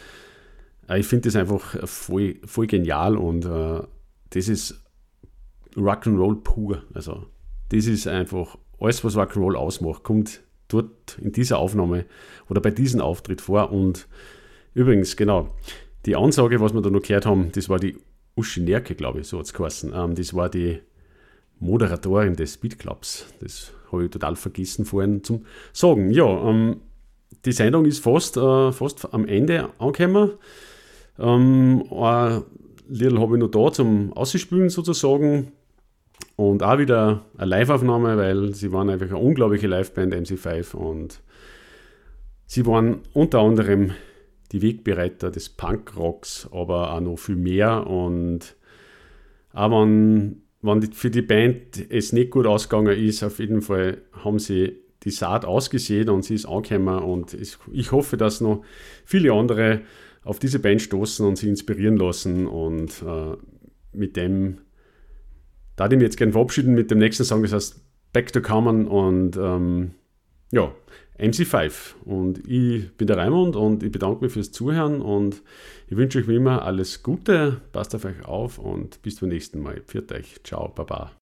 äh, 0.88 1.00
ich 1.00 1.06
finde 1.06 1.28
das 1.28 1.36
einfach 1.36 1.88
voll, 1.88 2.36
voll 2.44 2.66
genial 2.66 3.16
und 3.16 3.44
äh, 3.46 3.82
das 4.30 4.48
ist 4.48 4.82
Rock'n'Roll 5.74 6.42
pur. 6.42 6.82
Also 6.94 7.26
das 7.70 7.86
ist 7.86 8.06
einfach 8.06 8.58
alles, 8.78 9.02
was 9.02 9.16
Rock'n'Roll 9.16 9.54
ausmacht, 9.54 10.02
kommt 10.02 10.42
dort 10.68 11.18
in 11.20 11.32
dieser 11.32 11.58
Aufnahme 11.58 12.04
oder 12.48 12.60
bei 12.60 12.70
diesem 12.70 13.00
Auftritt 13.00 13.40
vor 13.40 13.72
und 13.72 14.08
übrigens, 14.74 15.16
genau, 15.16 15.54
die 16.04 16.16
Ansage, 16.16 16.60
was 16.60 16.74
wir 16.74 16.82
da 16.82 16.90
noch 16.90 17.02
gehört 17.02 17.26
haben, 17.26 17.50
das 17.52 17.68
war 17.68 17.78
die 17.78 17.96
Uschi 18.36 18.60
Nerke, 18.60 18.94
glaube 18.94 19.20
ich, 19.20 19.28
so 19.28 19.38
hat 19.38 19.46
es 19.46 19.54
geheißen. 19.54 19.92
Ähm, 19.94 20.14
das 20.14 20.34
war 20.34 20.48
die 20.48 20.80
Moderatorin 21.58 22.36
des 22.36 22.58
Beatclubs. 22.58 23.26
Das 23.40 23.72
habe 23.90 24.04
ich 24.04 24.10
total 24.10 24.36
vergessen 24.36 24.84
vorhin 24.84 25.24
zum 25.24 25.46
Sagen. 25.72 26.10
Ja, 26.10 26.26
ähm, 26.48 26.82
die 27.44 27.52
Sendung 27.52 27.86
ist 27.86 28.00
fast, 28.00 28.36
äh, 28.36 28.72
fast 28.72 29.12
am 29.12 29.26
Ende 29.26 29.70
angekommen. 29.78 30.32
Ähm, 31.18 31.84
ein 31.90 32.44
Little 32.88 33.20
habe 33.20 33.36
ich 33.36 33.40
noch 33.40 33.50
da 33.50 33.72
zum 33.72 34.12
Ausspielen 34.12 34.68
sozusagen. 34.68 35.52
Und 36.36 36.62
auch 36.62 36.78
wieder 36.78 37.24
eine 37.38 37.50
Live-Aufnahme, 37.50 38.18
weil 38.18 38.54
sie 38.54 38.70
waren 38.72 38.90
einfach 38.90 39.06
eine 39.06 39.16
unglaubliche 39.16 39.66
Liveband, 39.66 40.14
MC5. 40.14 40.74
Und 40.74 41.20
sie 42.46 42.66
waren 42.66 43.00
unter 43.14 43.40
anderem 43.40 43.92
die 44.52 44.62
Wegbereiter 44.62 45.30
des 45.30 45.48
Punkrocks, 45.48 46.48
aber 46.52 46.92
auch 46.92 47.00
noch 47.00 47.16
viel 47.16 47.36
mehr. 47.36 47.86
Und 47.86 48.56
auch 49.52 49.70
wenn, 49.70 50.42
wenn 50.62 50.92
für 50.92 51.10
die 51.10 51.22
Band 51.22 51.90
es 51.90 52.12
nicht 52.12 52.30
gut 52.30 52.46
ausgegangen 52.46 52.98
ist, 52.98 53.22
auf 53.22 53.38
jeden 53.38 53.62
Fall 53.62 54.02
haben 54.12 54.38
sie 54.38 54.80
die 55.02 55.10
Saat 55.10 55.44
ausgesät 55.44 56.08
und 56.08 56.24
sie 56.24 56.34
ist 56.34 56.46
angekommen. 56.46 57.02
Und 57.02 57.34
ich 57.34 57.92
hoffe, 57.92 58.16
dass 58.16 58.40
noch 58.40 58.62
viele 59.04 59.32
andere 59.32 59.82
auf 60.24 60.38
diese 60.38 60.58
Band 60.58 60.82
stoßen 60.82 61.24
und 61.24 61.36
sie 61.36 61.48
inspirieren 61.48 61.96
lassen. 61.96 62.46
Und 62.46 63.02
äh, 63.02 63.36
mit 63.92 64.16
dem 64.16 64.58
da 65.76 65.84
ich 65.86 65.92
mich 65.92 66.02
jetzt 66.02 66.16
gerne 66.16 66.32
verabschieden 66.32 66.74
mit 66.74 66.90
dem 66.90 66.98
nächsten 66.98 67.24
Song, 67.24 67.42
das 67.42 67.52
heißt 67.52 67.80
Back 68.12 68.32
to 68.32 68.40
Common 68.40 68.88
und 68.88 69.36
ähm, 69.36 69.92
ja, 70.50 70.74
MC5. 71.18 71.94
Und 72.04 72.46
ich 72.48 72.90
bin 72.92 73.06
der 73.06 73.16
Raimund 73.16 73.56
und 73.56 73.82
ich 73.82 73.92
bedanke 73.92 74.24
mich 74.24 74.32
fürs 74.32 74.52
Zuhören 74.52 75.00
und 75.00 75.42
ich 75.88 75.96
wünsche 75.96 76.18
euch 76.18 76.28
wie 76.28 76.36
immer 76.36 76.62
alles 76.62 77.02
Gute, 77.02 77.60
passt 77.72 77.94
auf 77.94 78.04
euch 78.04 78.24
auf 78.24 78.58
und 78.58 79.02
bis 79.02 79.16
zum 79.16 79.28
nächsten 79.28 79.60
Mal. 79.60 79.80
Pfiat 79.80 80.12
euch. 80.12 80.40
Ciao, 80.44 80.68
Baba. 80.68 81.12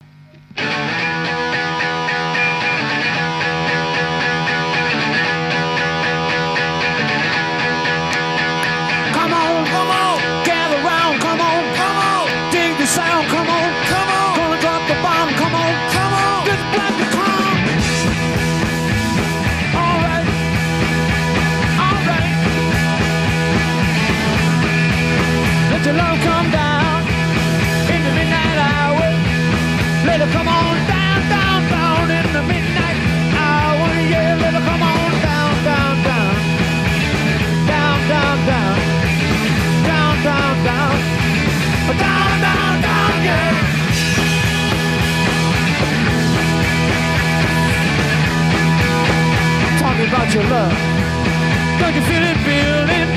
feel 52.02 52.24
it 52.32 52.38
building 52.44 53.08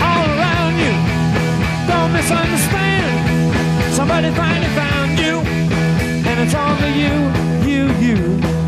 all 0.00 0.26
around 0.36 0.74
you. 0.84 0.94
Don't 1.86 2.12
misunderstand. 2.12 3.94
Somebody 3.94 4.30
finally 4.30 4.72
found 4.74 5.18
you, 5.18 5.40
and 6.28 6.40
it's 6.40 6.54
all 6.54 6.76
for 6.76 6.86
you, 6.86 7.14
you, 7.68 7.82
you. 7.98 8.67